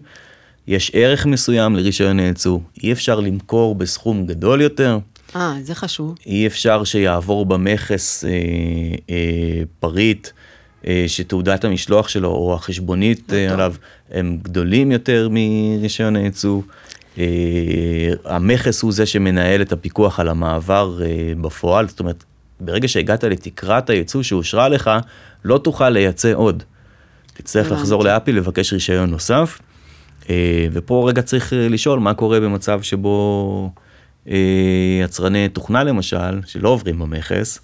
יש 0.67 0.91
ערך 0.93 1.25
מסוים 1.25 1.75
לרישיון 1.75 2.19
הייצוא, 2.19 2.59
אי 2.83 2.91
אפשר 2.91 3.19
למכור 3.19 3.75
בסכום 3.75 4.25
גדול 4.25 4.61
יותר, 4.61 4.99
אה, 5.35 5.55
זה 5.61 5.75
חשוב. 5.75 6.15
אי 6.25 6.47
אפשר 6.47 6.83
שיעבור 6.83 7.45
במכס 7.45 8.25
אה, 8.25 8.29
אה, 9.09 9.63
פריט 9.79 10.27
אה, 10.87 11.05
שתעודת 11.07 11.63
המשלוח 11.63 12.07
שלו 12.07 12.29
או 12.29 12.53
החשבונית 12.53 13.33
אה. 13.33 13.53
עליו 13.53 13.73
הם 14.11 14.37
גדולים 14.41 14.91
יותר 14.91 15.29
מרישיון 15.31 16.15
הייצוא. 16.15 16.61
אה, 17.17 17.23
המכס 18.25 18.81
הוא 18.81 18.91
זה 18.91 19.05
שמנהל 19.05 19.61
את 19.61 19.71
הפיקוח 19.71 20.19
על 20.19 20.27
המעבר 20.27 21.01
אה, 21.03 21.33
בפועל, 21.41 21.87
זאת 21.87 21.99
אומרת, 21.99 22.23
ברגע 22.61 22.87
שהגעת 22.87 23.23
לתקרת 23.23 23.89
הייצוא 23.89 24.23
שאושרה 24.23 24.69
לך, 24.69 24.91
לא 25.43 25.57
תוכל 25.57 25.89
לייצא 25.89 26.33
עוד. 26.33 26.63
תצטרך. 27.33 27.71
לחזור 27.71 28.03
לאפי 28.03 28.31
לבקש 28.31 28.73
רישיון 28.73 29.09
נוסף. 29.09 29.59
אה, 30.29 30.67
ופה 30.71 31.05
רגע 31.09 31.21
צריך 31.21 31.53
אה, 31.53 31.69
לשאול 31.69 31.99
מה 31.99 32.13
קורה 32.13 32.39
במצב 32.39 32.81
שבו 32.81 33.71
אה, 34.27 34.35
יצרני 35.03 35.49
תוכנה 35.49 35.83
למשל, 35.83 36.41
שלא 36.45 36.69
עוברים 36.69 36.99
במכס, 36.99 37.59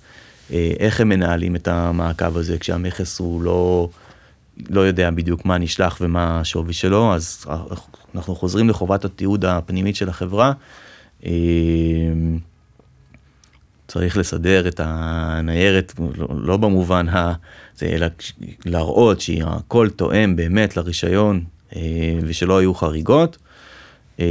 איך 0.80 1.02
הם 1.02 1.10
מנהלים 1.10 1.56
את 1.56 1.68
המעקב 1.68 2.38
הזה 2.38 2.58
כשהמכס 2.58 3.20
הוא 3.20 3.42
לא, 3.42 3.90
לא 4.70 4.82
יודע 4.82 5.12
בדיוק 5.12 5.46
מה 5.46 5.58
נשלח 5.58 5.98
ומה 6.02 6.40
השווי 6.40 6.74
שלו, 6.74 7.14
אז 7.14 7.46
אנחנו 8.16 8.36
חוזרים 8.36 8.70
לחובת 8.70 9.06
התיעוד 9.06 9.46
הפנימית 9.46 9.96
של 9.96 10.10
החברה. 10.10 10.52
אה, 13.88 13.94
צריך 13.94 14.18
לסדר 14.18 14.68
את 14.68 14.82
הניירת, 14.84 15.94
לא, 16.18 16.28
לא 16.42 16.58
במובן 16.58 17.10
ה... 17.10 17.34
זה, 17.76 17.86
אלא 17.86 18.08
להראות 18.66 19.22
שהכל 19.22 19.90
תואם 19.90 20.36
באמת 20.36 20.78
לרישיון 20.78 21.44
אה, 21.76 21.82
ושלא 22.24 22.58
היו 22.58 22.74
חריגות. 22.74 23.38
אה, 24.20 24.26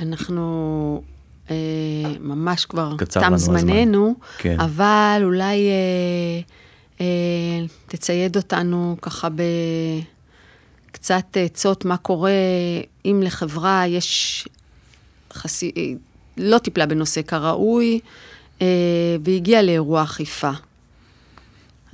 אנחנו 0.00 1.02
אה, 1.50 1.56
ממש 2.20 2.64
כבר 2.64 2.96
תם. 3.10 3.36
זמננו, 3.36 4.14
כן. 4.38 4.60
אבל 4.60 5.20
אולי 5.24 5.68
אה, 5.68 6.40
אה, 7.00 7.66
תצייד 7.86 8.36
אותנו 8.36 8.96
ככה 9.02 9.28
בקצת 10.90 11.36
עצות 11.44 11.84
מה 11.84 11.96
קורה 11.96 12.30
אם 13.04 13.20
לחברה 13.24 13.86
יש 13.86 14.48
חסי... 15.32 15.96
לא 16.38 16.58
טיפלה 16.58 16.86
בנושא 16.86 17.22
כראוי 17.22 18.00
אה, 18.62 18.66
והגיעה 19.24 19.62
לאירוע 19.62 20.02
אכיפה. 20.02 20.50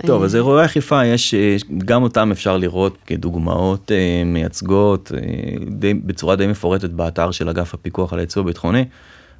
טוב, 0.07 0.20
אה, 0.20 0.26
אז 0.26 0.37
אירועי 0.37 0.64
אכיפה, 0.64 1.04
יש, 1.04 1.35
אה, 1.35 1.57
גם 1.78 2.02
אותם 2.02 2.30
אפשר 2.33 2.57
לראות 2.57 2.98
כדוגמאות 3.07 3.92
אה, 3.92 4.22
מייצגות 4.26 5.12
אה, 5.14 5.20
די, 5.70 5.94
בצורה 5.94 6.37
די 6.37 6.46
מפורטת 6.46 6.90
באתר 6.90 7.30
של 7.30 7.48
אגף 7.48 7.74
הפיקוח 7.74 8.12
על 8.12 8.18
הייצוא 8.18 8.42
הביטחוני, 8.42 8.85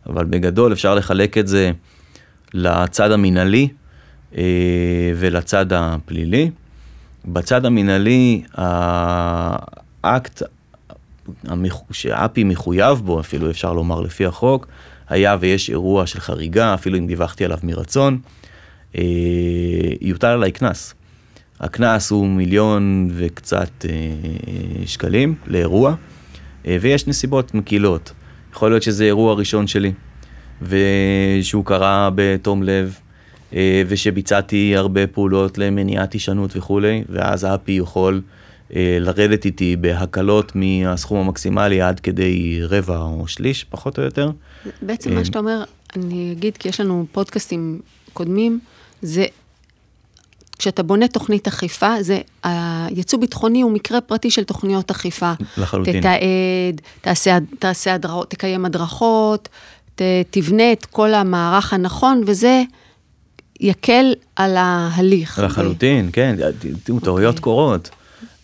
אבל 0.06 0.24
בגדול 0.24 0.72
אפשר 0.72 0.94
לחלק 0.94 1.38
את 1.38 1.48
זה 1.48 1.70
לצד 2.54 3.10
המינהלי 3.10 3.68
אה, 4.36 4.42
ולצד 5.16 5.72
הפלילי. 5.72 6.50
בצד 7.26 7.64
המינהלי, 7.66 8.42
האקט 10.04 10.42
שאפי 11.90 12.44
מחויב 12.44 12.98
בו, 12.98 13.20
אפילו 13.20 13.50
אפשר 13.50 13.72
לומר 13.72 14.00
לפי 14.00 14.26
החוק, 14.26 14.66
היה 15.08 15.36
ויש 15.40 15.70
אירוע 15.70 16.06
של 16.06 16.20
חריגה, 16.20 16.74
אפילו 16.74 16.98
אם 16.98 17.06
דיווחתי 17.06 17.44
עליו 17.44 17.58
מרצון, 17.62 18.18
אה, 18.98 19.02
יוטל 20.00 20.26
עליי 20.26 20.52
קנס. 20.52 20.94
הקנס 21.60 22.10
הוא 22.10 22.26
מיליון 22.26 23.10
וקצת 23.14 23.84
אה, 23.88 23.90
שקלים 24.86 25.34
לאירוע, 25.46 25.94
אה, 26.66 26.76
ויש 26.80 27.06
נסיבות 27.06 27.54
מקילות. 27.54 28.12
יכול 28.52 28.70
להיות 28.70 28.82
שזה 28.82 29.04
אירוע 29.04 29.34
ראשון 29.34 29.66
שלי, 29.66 29.92
ושהוא 30.62 31.64
קרה 31.64 32.10
בתום 32.14 32.62
לב, 32.62 32.98
אה, 33.54 33.82
ושביצעתי 33.88 34.76
הרבה 34.76 35.06
פעולות 35.06 35.58
למניעת 35.58 36.12
הישנות 36.12 36.56
וכולי, 36.56 37.04
ואז 37.08 37.44
האפי 37.44 37.72
יכול 37.72 38.22
לרדת 38.74 39.44
איתי 39.44 39.76
בהקלות 39.76 40.52
מהסכום 40.54 41.18
המקסימלי 41.18 41.80
עד 41.80 42.00
כדי 42.00 42.60
רבע 42.62 42.98
או 42.98 43.28
שליש, 43.28 43.64
פחות 43.64 43.98
או 43.98 44.02
יותר. 44.02 44.30
בעצם 44.82 45.10
אה, 45.10 45.14
מה 45.14 45.24
שאתה 45.24 45.38
אומר, 45.38 45.64
אני 45.96 46.32
אגיד, 46.32 46.56
כי 46.56 46.68
יש 46.68 46.80
לנו 46.80 47.06
פודקאסטים 47.12 47.80
קודמים, 48.12 48.60
זה 49.02 49.26
כשאתה 50.58 50.82
בונה 50.82 51.08
תוכנית 51.08 51.46
אכיפה, 51.46 51.94
זה, 52.00 52.20
היצוא 52.42 53.18
ביטחוני 53.18 53.62
הוא 53.62 53.72
מקרה 53.72 54.00
פרטי 54.00 54.30
של 54.30 54.44
תוכניות 54.44 54.90
אכיפה. 54.90 55.32
לחלוטין. 55.56 56.00
תתעד, 56.00 56.80
תעשה, 57.00 57.38
תעשה 57.58 57.94
הדרכות, 57.94 58.30
תקיים 58.30 58.64
הדרכות, 58.64 59.48
ת, 59.94 60.02
תבנה 60.30 60.72
את 60.72 60.87
כל 60.87 61.14
המערך 61.14 61.72
הנכון, 61.72 62.22
וזה 62.26 62.62
יקל 63.60 64.14
על 64.37 64.56
ההליך. 64.56 65.38
לחלוטין, 65.38 66.10
כן, 66.12 66.37
תראו, 66.84 67.00
טעויות 67.00 67.34
אוקיי. 67.34 67.42
קורות. 67.42 67.90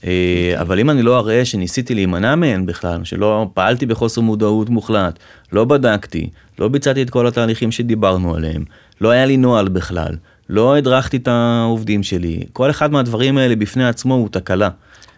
אה, 0.07 0.55
אבל 0.61 0.79
אם 0.79 0.91
אני 0.91 1.03
לא 1.03 1.19
אראה 1.19 1.45
שניסיתי 1.45 1.95
להימנע 1.95 2.35
מהן 2.35 2.67
בכלל, 2.67 3.05
שלא 3.05 3.47
פעלתי 3.55 3.87
בחוסר 3.87 4.21
מודעות 4.21 4.69
מוחלט, 4.69 5.19
לא 5.53 5.65
בדקתי, 5.65 6.31
לא 6.59 6.69
ביצעתי 6.69 7.03
את 7.03 7.11
כל 7.11 7.27
התהליכים 7.27 7.73
שדיברנו 7.73 8.35
עליהם, 8.35 8.65
לא 9.01 9.11
היה 9.11 9.27
לי 9.27 9.37
נוהל 9.37 9.69
בכלל, 9.69 10.17
לא 10.49 10.77
הדרכתי 10.77 11.17
את 11.17 11.29
העובדים 11.29 12.03
שלי, 12.03 12.45
כל 12.53 12.71
אחד 12.71 12.93
מהדברים 12.93 13.39
האלה 13.39 13.57
בפני 13.57 13.89
עצמו 13.89 14.15
הוא 14.15 14.29
תקלה. 14.29 14.69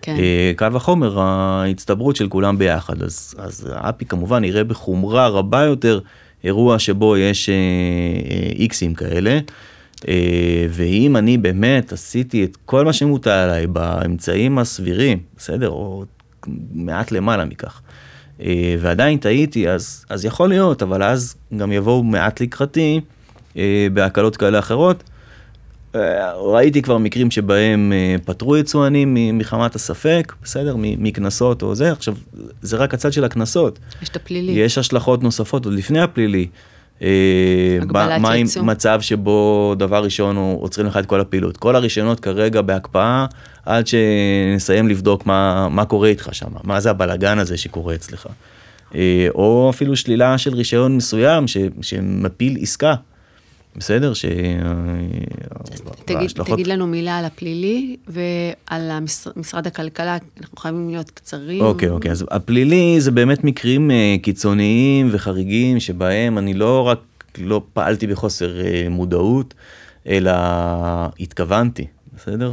כן. 0.03 0.16
אה, 0.18 0.53
קל 0.57 0.77
וחומר 0.77 1.21
ההצטברות 1.21 2.16
של 2.16 2.29
כולם 2.29 2.59
ביחד, 2.59 3.03
אז, 3.03 3.35
אז 3.38 3.68
האפי 3.75 4.05
כמובן 4.05 4.45
יראה 4.45 4.64
בחומרה 4.64 5.29
רבה 5.29 5.62
יותר 5.62 6.01
אירוע 6.45 6.79
שבו 6.79 7.16
יש 7.16 7.49
אה, 7.49 7.55
איקסים 8.59 8.95
כאלה. 8.95 9.38
אה, 10.09 10.67
ואם 10.71 11.17
אני 11.17 11.38
באמת 11.38 11.93
עשיתי 11.93 12.45
את 12.45 12.57
כל 12.65 12.85
מה 12.85 12.93
שמוטל 12.93 13.31
עליי 13.31 13.67
באמצעים 13.67 14.59
הסבירים, 14.59 15.19
בסדר, 15.37 15.69
או 15.69 16.05
מעט 16.73 17.12
למעלה 17.12 17.45
מכך, 17.45 17.81
אה, 18.43 18.77
ועדיין 18.81 19.19
טעיתי, 19.19 19.69
אז, 19.69 20.05
אז 20.09 20.25
יכול 20.25 20.49
להיות, 20.49 20.83
אבל 20.83 21.03
אז 21.03 21.37
גם 21.57 21.73
יבואו 21.73 22.03
מעט 22.03 22.41
לקראתי 22.41 23.01
אה, 23.57 23.87
בהקלות 23.93 24.37
כאלה 24.37 24.59
אחרות. 24.59 25.03
ראיתי 26.37 26.83
כבר 26.83 26.99
מקרים 26.99 27.31
שבהם 27.31 27.93
פטרו 28.25 28.57
יצואנים 28.57 29.38
מחמת 29.38 29.75
הספק, 29.75 30.33
בסדר, 30.43 30.75
מקנסות 30.79 31.62
או 31.62 31.75
זה, 31.75 31.93
עכשיו, 31.93 32.15
זה 32.62 32.77
רק 32.77 32.95
הצד 32.95 33.12
של 33.12 33.25
הקנסות. 33.25 33.79
יש 34.03 34.09
את 34.09 34.17
הפלילי. 34.17 34.53
יש 34.53 34.79
השלכות 34.79 35.23
נוספות 35.23 35.65
עוד 35.65 35.75
לפני 35.75 36.01
הפלילי. 36.01 36.47
אה, 37.02 37.78
מה 38.20 38.33
עם. 38.33 38.46
מצב 38.62 39.00
שבו 39.00 39.74
דבר 39.78 40.05
ראשון 40.05 40.37
הוא 40.37 40.62
עוצרים 40.62 40.87
לך 40.87 40.96
את 40.96 41.07
כל 41.07 41.20
הפעילות. 41.20 41.57
כל 41.57 41.76
הרישיונות 41.76 42.20
כרגע 42.20 42.62
בהקפאה 42.62 43.26
עד 43.66 43.87
שנסיים 43.87 44.88
לבדוק 44.88 45.26
מה, 45.26 45.68
מה 45.68 45.85
קורה 45.85 46.09
איתך 46.09 46.28
שם, 46.33 46.50
מה 46.62 46.81
זה 46.81 46.90
הבלגן 46.90 47.38
הזה 47.38 47.57
שקורה 47.57 47.94
אצלך. 47.94 48.26
אה, 48.94 49.26
או 49.35 49.70
אפילו 49.70 49.96
שלילה 49.96 50.38
של 50.38 50.55
רישיון 50.55 50.96
מסוים 50.96 51.48
ש, 51.48 51.57
שמפיל 51.83 52.57
עסקה. 52.61 52.94
בסדר? 53.76 54.14
ש... 54.14 54.24
תגיד, 56.44 56.66
לנו 56.66 56.87
מילה 56.87 57.18
על 57.18 57.24
הפלילי 57.24 57.96
ועל 58.08 58.90
משרד 59.37 59.66
הכלכלה, 59.66 60.18
אנחנו 60.40 60.58
חייבים 60.58 60.90
להיות 60.90 61.11
קצרים. 61.11 61.61
אוקיי, 61.61 61.88
אוקיי, 61.88 62.11
אז 62.11 62.24
הפלילי 62.30 63.00
זה 63.00 63.11
באמת 63.11 63.44
מקרים 63.44 63.90
אה, 63.90 64.16
קיצוניים 64.22 65.08
וחריגים 65.12 65.80
שבהם 65.80 66.38
אני 66.38 66.54
לא 66.54 66.88
רק 66.88 66.98
לא 67.38 67.62
פעלתי 67.72 68.06
בחוסר 68.06 68.61
אה, 68.61 68.87
מודעות, 68.90 69.54
אלא 70.06 70.32
התכוונתי, 71.20 71.87
בסדר? 72.16 72.52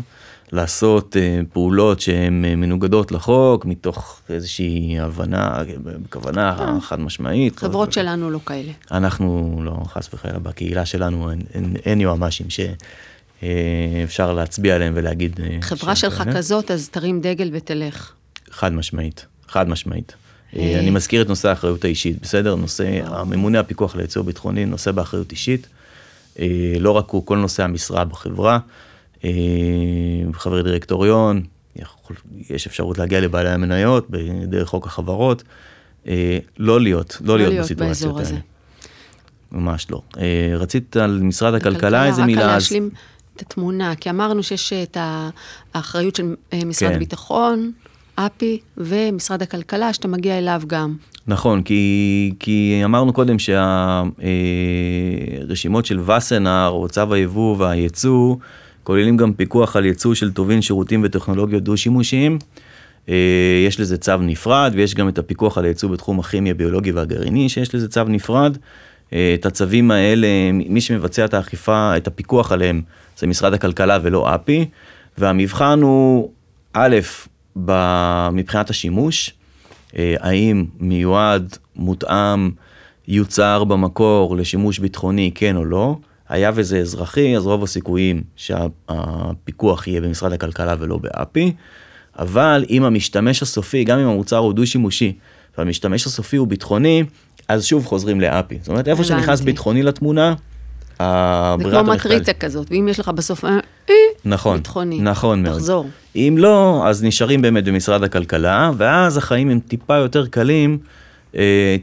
לעשות 0.51 1.17
אה, 1.17 1.39
פעולות 1.53 1.99
שהן 1.99 2.45
אה, 2.45 2.55
מנוגדות 2.55 3.11
לחוק 3.11 3.65
מתוך 3.65 4.21
איזושהי 4.29 4.99
הבנה, 4.99 5.63
כוונה 6.09 6.77
חד 6.81 6.99
משמעית. 6.99 7.53
אה. 7.53 7.59
חברות 7.59 7.93
שלנו 7.93 8.29
לא 8.29 8.39
כאלה. 8.45 8.71
אנחנו 8.91 9.59
לא, 9.63 9.77
חס 9.85 10.09
וחלילה, 10.13 10.39
בקהילה 10.39 10.85
שלנו 10.85 11.31
אין, 11.85 12.01
יועמ"שים 12.01 12.47
שאפשר 13.41 14.33
להצביע 14.33 14.75
עליהם 14.75 14.93
ולהגיד... 14.95 15.39
אה, 15.43 15.57
חברה 15.61 15.95
שלך. 15.95 16.23
כזאת, 16.35 16.71
אז 16.71 16.89
תרים 16.89 17.21
דגל 17.21 17.49
ותלך. 17.53 18.11
חד 18.51 18.73
משמעית, 18.73 19.25
חד 19.47 19.69
משמעית. 19.69 20.13
אה. 20.55 20.79
אני 20.79 20.89
מזכיר 20.89 21.21
את 21.21 21.29
נושא 21.29 21.49
האחריות 21.49 21.83
האישית, 21.83 22.21
בסדר? 22.21 22.55
נושא, 22.55 22.99
הממונה 23.05 23.59
הפיקוח 23.59 23.93
על 23.93 23.99
הייצור 23.99 24.23
ביטחוני 24.23 24.65
נושא 24.65 24.91
באחריות 24.91 25.31
אישית. 25.31 25.67
אה, 26.39 26.45
לא 26.79 26.91
רק 26.91 27.09
הוא, 27.09 27.25
כל 27.25 27.37
נושא 27.37 27.63
המשרה 27.63 28.05
בחברה, 28.05 28.59
אה, 29.23 29.29
חברי 30.33 30.63
דירקטוריון, 30.63 31.41
יכול- 31.75 32.15
יש 32.49 32.67
אפשרות 32.67 32.97
להגיע 32.97 33.21
לבעלי 33.21 33.49
המניות 33.49 34.07
דרך 34.47 34.67
חוק 34.67 34.85
החברות. 34.87 35.43
אה, 36.07 36.37
לא 36.57 36.81
להיות, 36.81 37.17
לא 37.25 37.37
להיות 37.37 37.49
להיות 37.51 37.63
בסיטואציות 37.65 38.19
הזה. 38.19 38.33
האלה. 38.33 38.41
ממש 39.51 39.87
לא. 39.91 40.01
אה, 40.19 40.51
רצית 40.57 40.97
על 40.97 41.19
משרד 41.23 41.53
הכלכלה 41.53 42.05
איזה 42.05 42.25
מילה? 42.25 42.41
רק 42.41 42.47
אז- 42.47 42.53
להשלים 42.53 42.89
את 43.35 43.41
התמונה, 43.41 43.95
כי 43.95 44.09
אמרנו 44.09 44.43
שיש 44.43 44.73
את 44.73 44.97
האחריות 45.73 46.15
של 46.15 46.35
משרד 46.65 46.89
כן. 46.89 46.95
הביטחון, 46.95 47.71
אפי 48.15 48.59
ומשרד 48.77 49.41
הכלכלה, 49.41 49.93
שאתה 49.93 50.07
מגיע 50.07 50.37
אליו 50.37 50.61
גם. 50.67 50.95
נכון, 51.27 51.63
כי, 51.63 52.33
כי 52.39 52.81
אמרנו 52.85 53.13
קודם 53.13 53.35
שהרשימות 55.39 55.85
של 55.85 55.99
וסנר 56.11 56.67
או 56.71 56.87
צו 56.89 57.13
היבוא 57.13 57.55
והייצוא 57.59 58.35
כוללים 58.83 59.17
גם 59.17 59.33
פיקוח 59.33 59.75
על 59.75 59.85
ייצוא 59.85 60.13
של 60.13 60.31
טובין, 60.31 60.61
שירותים 60.61 61.01
וטכנולוגיות 61.03 61.63
דו-שימושיים. 61.63 62.39
אה, 63.09 63.15
יש 63.67 63.79
לזה 63.79 63.97
צו 63.97 64.17
נפרד 64.17 64.71
ויש 64.75 64.95
גם 64.95 65.09
את 65.09 65.17
הפיקוח 65.17 65.57
על 65.57 65.65
הייצוא 65.65 65.89
בתחום 65.89 66.19
הכימי, 66.19 66.51
הביולוגי 66.51 66.91
והגרעיני 66.91 67.49
שיש 67.49 67.75
לזה 67.75 67.87
צו 67.87 68.03
נפרד. 68.03 68.57
אה, 69.13 69.35
את 69.39 69.45
הצווים 69.45 69.91
האלה, 69.91 70.27
מי 70.53 70.81
שמבצע 70.81 71.25
את 71.25 71.33
האכיפה, 71.33 71.97
את 71.97 72.07
הפיקוח 72.07 72.51
עליהם, 72.51 72.81
זה 73.17 73.27
משרד 73.27 73.53
הכלכלה 73.53 73.97
ולא 74.01 74.35
אפי. 74.35 74.65
והמבחן 75.17 75.81
הוא, 75.81 76.31
א', 76.73 76.97
מבחינת 78.31 78.69
השימוש, 78.69 79.33
אה, 79.97 80.15
האם 80.19 80.65
מיועד, 80.79 81.57
מותאם, 81.75 82.49
יוצר 83.07 83.63
במקור 83.63 84.37
לשימוש 84.37 84.79
ביטחוני, 84.79 85.31
כן 85.35 85.55
או 85.55 85.65
לא. 85.65 85.97
היה 86.29 86.51
וזה 86.55 86.79
אזרחי, 86.79 87.37
אז 87.37 87.45
רוב 87.45 87.63
הסיכויים 87.63 88.23
שהפיקוח 88.35 89.87
יהיה 89.87 90.01
במשרד 90.01 90.33
הכלכלה 90.33 90.75
ולא 90.79 90.97
באפי. 90.97 91.53
אבל 92.19 92.65
אם 92.69 92.83
המשתמש 92.83 93.41
הסופי, 93.41 93.83
גם 93.83 93.99
אם 93.99 94.07
המוצר 94.07 94.37
הוא 94.37 94.53
דו-שימושי, 94.53 95.13
והמשתמש 95.57 96.05
הסופי 96.05 96.37
הוא 96.37 96.47
ביטחוני, 96.47 97.03
אז 97.47 97.65
שוב 97.65 97.85
חוזרים 97.85 98.21
לאפי. 98.21 98.57
זאת 98.61 98.69
אומרת, 98.69 98.87
איפה 98.87 99.03
שנכנס. 99.03 99.41
ביטחוני 99.41 99.83
לתמונה, 99.83 100.33
זה 100.99 101.05
כמו 101.71 101.83
מטריצה 101.83 102.33
כזאת, 102.33 102.67
ואם 102.71 102.87
יש 102.91 102.99
לך 102.99 103.09
בסוף, 103.09 103.45
אה, 103.45 103.59
אה, 103.89 103.95
נכון, 104.25 104.57
ביטחוני. 104.57 105.01
נכון 105.01 105.43
מאוד. 105.43 105.55
תחזור. 105.55 105.89
אם 106.15 106.35
לא, 106.37 106.83
אז 106.87 107.03
נשארים 107.03 107.41
באמת 107.41 107.65
במשרד 107.65 108.03
הכלכלה, 108.03 108.71
ואז 108.77 109.17
החיים 109.17 109.49
הם 109.49 109.59
טיפה 109.59 109.95
יותר 109.95 110.27
קלים, 110.27 110.77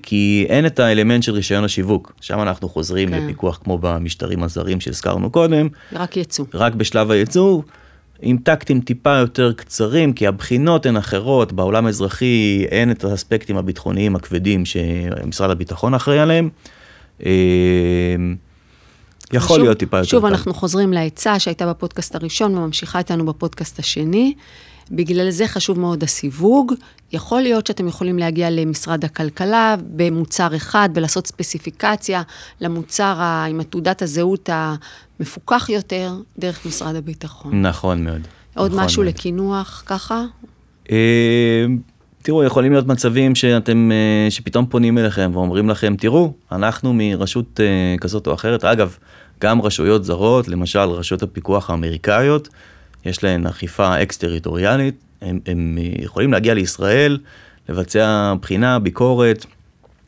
כי 0.02 0.46
אין 0.48 0.66
את 0.66 0.78
האלמנט 0.78 1.22
של 1.22 1.32
רישיון 1.32 1.64
השיווק. 1.64 2.12
שם 2.20 2.40
אנחנו 2.40 2.68
חוזרים 2.68 3.08
כן. 3.10 3.22
לפיקוח 3.24 3.58
כמו 3.64 3.78
במשטרים 3.78 4.42
הזרים 4.42 4.80
שהזכרנו 4.80 5.30
קודם, 5.30 5.68
רק 5.92 6.16
יצוא. 6.16 6.44
רק 6.54 6.74
בשלב 6.74 7.10
הייצור, 7.10 7.64
עם 8.22 8.36
טקטים 8.36 8.80
טיפה 8.80 9.16
יותר 9.16 9.52
קצרים, 9.52 10.12
כי 10.12 10.26
הבחינות 10.26 10.86
הן 10.86 10.96
אחרות, 10.96 11.52
בעולם 11.52 11.86
האזרחי 11.86 12.66
אין 12.70 12.90
את 12.90 13.04
האספקטים 13.04 13.56
הביטחוניים 13.56 14.16
הכבדים 14.16 14.64
שמשרד 14.64 15.50
הביטחון 15.50 15.94
אחראי 15.94 16.18
עליהם. 16.18 16.48
אה, 17.26 17.30
יכול 19.32 19.56
שוב- 19.56 19.64
להיות 19.64 19.78
טיפה 19.78 19.96
יותר 19.96 20.08
שוב. 20.08 20.24
אנחנו 20.24 20.54
חוזרים 20.54 20.92
לעצה 20.92 21.38
שהייתה 21.38 21.66
בפודקאסט 21.66 22.14
הראשון 22.14 22.54
וממשיכה 22.56 22.98
איתנו 22.98 23.26
בפודקאסט 23.26 23.78
השני. 23.78 24.34
בגלל 24.90 25.30
זה 25.30 25.46
חשוב 25.46 25.80
מאוד 25.80 26.02
הסיווג. 26.02 26.72
יכול 27.12 27.40
להיות 27.40 27.66
שאתם 27.66 27.88
יכולים 27.88 28.18
להגיע 28.18 28.50
למשרד 28.50 29.04
הכלכלה 29.04 29.76
במוצר 29.96 30.56
אחד 30.56 30.88
ולעשות 30.94 31.26
ספציפיקציה 31.26 32.22
למוצר 32.60 33.14
ה- 33.18 33.44
עם 33.50 33.62
תעודת 33.62 34.02
הזהות 34.02 34.50
המפוקח 34.52 35.68
יותר 35.68 36.12
דרך 36.38 36.66
משרד 36.66 36.94
הביטחון. 36.96 37.66
נכון 37.66 38.04
מאוד. 38.04 38.20
עוד 38.56 38.70
נכון 38.72 38.84
משהו 38.84 39.02
מאוד. 39.02 39.14
לקינוח 39.14 39.82
ככה? 39.86 40.24
אה, 40.90 41.64
תראו, 42.22 42.44
יכולים 42.44 42.72
להיות 42.72 42.86
מצבים 42.86 43.34
שאתם, 43.34 43.90
אה, 43.92 44.30
שפתאום 44.30 44.66
פונים 44.66 44.98
אליכם 44.98 45.30
ואומרים 45.34 45.68
לכם, 45.70 45.94
תראו, 45.98 46.32
אנחנו 46.52 46.92
מרשות 46.94 47.60
אה, 47.60 47.98
כזאת 48.00 48.26
או 48.26 48.34
אחרת, 48.34 48.64
אגב, 48.64 48.96
גם 49.40 49.62
רשויות 49.62 50.04
זרות, 50.04 50.48
למשל 50.48 50.78
רשויות 50.78 51.22
הפיקוח 51.22 51.70
האמריקאיות, 51.70 52.48
יש 53.06 53.24
להן 53.24 53.46
אכיפה 53.46 54.02
אקס-טריטוריאלית, 54.02 54.94
הם, 55.22 55.40
הם 55.46 55.78
יכולים 55.98 56.32
להגיע 56.32 56.54
לישראל, 56.54 57.18
לבצע 57.68 58.34
בחינה, 58.42 58.78
ביקורת, 58.78 59.46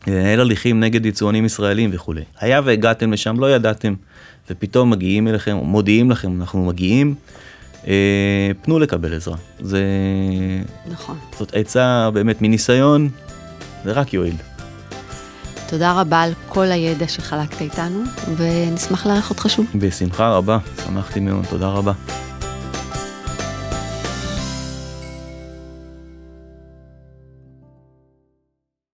לנהל 0.06 0.40
הליכים 0.40 0.80
נגד 0.80 1.06
יצואנים 1.06 1.44
ישראלים 1.44 1.90
וכולי. 1.92 2.22
היה 2.40 2.60
והגעתם 2.64 3.12
לשם, 3.12 3.40
לא 3.40 3.50
ידעתם, 3.50 3.94
ופתאום 4.50 4.90
מגיעים 4.90 5.28
אליכם, 5.28 5.56
מודיעים 5.56 6.10
לכם, 6.10 6.40
אנחנו 6.40 6.66
מגיעים, 6.66 7.14
אה, 7.86 8.50
פנו 8.62 8.78
לקבל 8.78 9.14
עזרה. 9.14 9.36
זה, 9.60 9.82
נכון. 10.90 11.18
זאת 11.38 11.54
עצה 11.54 12.10
באמת 12.12 12.42
מניסיון, 12.42 13.08
זה 13.84 13.92
רק 13.92 14.14
יועיל. 14.14 14.34
תודה 15.68 16.00
רבה 16.00 16.20
על 16.20 16.32
כל 16.48 16.66
הידע 16.66 17.08
שחלקת 17.08 17.60
איתנו, 17.60 18.02
ונשמח 18.36 19.06
לארח 19.06 19.30
אותך 19.30 19.46
שוב. 19.48 19.66
בשמחה 19.74 20.28
רבה, 20.28 20.58
שמחתי 20.84 21.20
מאוד, 21.20 21.44
תודה 21.50 21.66
רבה. 21.66 21.92